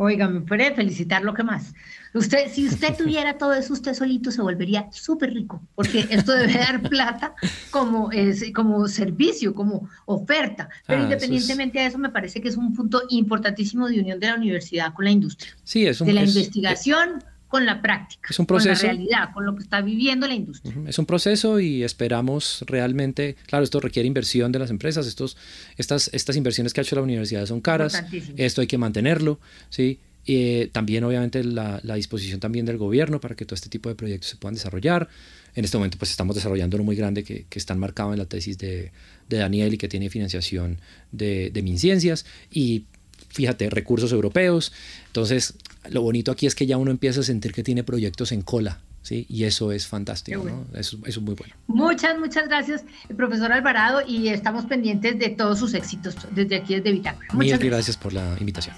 [0.00, 1.74] Oiga, me puede felicitar lo que más.
[2.14, 6.54] Usted, si usted tuviera todo eso, usted solito se volvería súper rico, porque esto debe
[6.54, 7.34] dar plata
[7.72, 10.68] como, es, como servicio, como oferta.
[10.86, 14.28] Pero ah, independientemente de eso, me parece que es un punto importantísimo de unión de
[14.28, 15.50] la universidad con la industria.
[15.64, 19.32] Sí, es un, De la investigación con la práctica, es un proceso, con la realidad,
[19.32, 20.74] con lo que está viviendo la industria.
[20.86, 25.36] Es un proceso y esperamos realmente, claro, esto requiere inversión de las empresas, estos,
[25.78, 28.04] estas, estas inversiones que ha hecho la universidad son caras,
[28.36, 29.40] esto hay que mantenerlo,
[29.70, 29.98] ¿sí?
[30.26, 33.88] Y eh, también obviamente la, la, disposición también del gobierno para que todo este tipo
[33.88, 35.08] de proyectos se puedan desarrollar.
[35.54, 38.26] En este momento pues estamos desarrollando uno muy grande que, que está enmarcado en la
[38.26, 38.92] tesis de,
[39.30, 40.80] de, Daniel y que tiene financiación
[41.12, 42.84] de, de MinCiencias y
[43.30, 44.72] fíjate, recursos europeos.
[45.06, 45.54] Entonces,
[45.90, 48.80] lo bonito aquí es que ya uno empieza a sentir que tiene proyectos en cola.
[49.00, 49.24] ¿Sí?
[49.30, 50.66] Y eso es fantástico, ¿no?
[50.78, 51.54] Eso, es muy bueno.
[51.66, 52.84] Muchas, muchas gracias,
[53.16, 57.26] profesor Alvarado, y estamos pendientes de todos sus éxitos desde aquí, desde Bitácora.
[57.32, 57.70] Muchas gracias.
[57.70, 58.76] gracias por la invitación.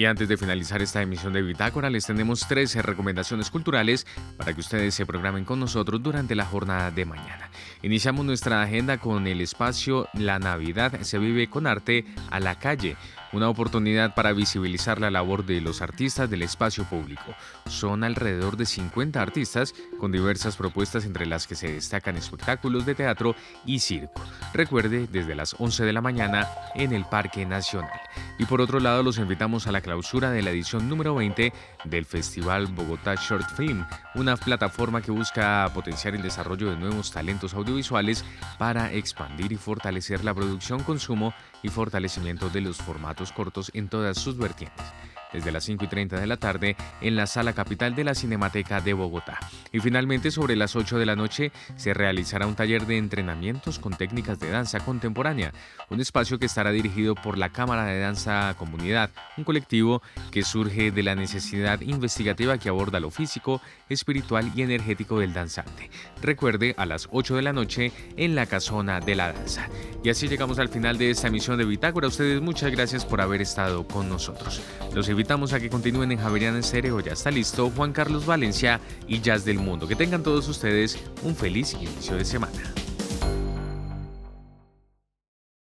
[0.00, 4.06] Y antes de finalizar esta emisión de Bitácora, les tenemos 13 recomendaciones culturales
[4.38, 7.50] para que ustedes se programen con nosotros durante la jornada de mañana.
[7.82, 12.96] Iniciamos nuestra agenda con el espacio La Navidad se vive con arte a la calle
[13.32, 17.34] una oportunidad para visibilizar la labor de los artistas del espacio público.
[17.66, 22.94] Son alrededor de 50 artistas con diversas propuestas entre las que se destacan espectáculos de
[22.94, 24.22] teatro y circo.
[24.52, 28.00] Recuerde, desde las 11 de la mañana en el Parque Nacional.
[28.38, 31.52] Y por otro lado, los invitamos a la clausura de la edición número 20
[31.84, 37.54] del Festival Bogotá Short Film, una plataforma que busca potenciar el desarrollo de nuevos talentos
[37.54, 38.24] audiovisuales
[38.58, 44.18] para expandir y fortalecer la producción, consumo y fortalecimiento de los formatos cortos en todas
[44.18, 44.86] sus vertientes
[45.32, 48.80] desde las 5 y 30 de la tarde en la sala capital de la Cinemateca
[48.80, 49.38] de Bogotá.
[49.72, 53.96] Y finalmente sobre las 8 de la noche se realizará un taller de entrenamientos con
[53.96, 55.52] técnicas de danza contemporánea,
[55.88, 60.90] un espacio que estará dirigido por la Cámara de Danza Comunidad, un colectivo que surge
[60.90, 65.90] de la necesidad investigativa que aborda lo físico, espiritual y energético del danzante.
[66.22, 69.68] Recuerde a las 8 de la noche en la Casona de la Danza.
[70.02, 72.08] Y así llegamos al final de esta emisión de Bitácora.
[72.08, 74.62] ustedes muchas gracias por haber estado con nosotros.
[74.94, 76.98] Los invitamos a que continúen en Javeriana en.
[77.00, 79.86] Ya está listo Juan Carlos Valencia y Jazz del Mundo.
[79.86, 82.72] Que tengan todos ustedes un feliz inicio de semana.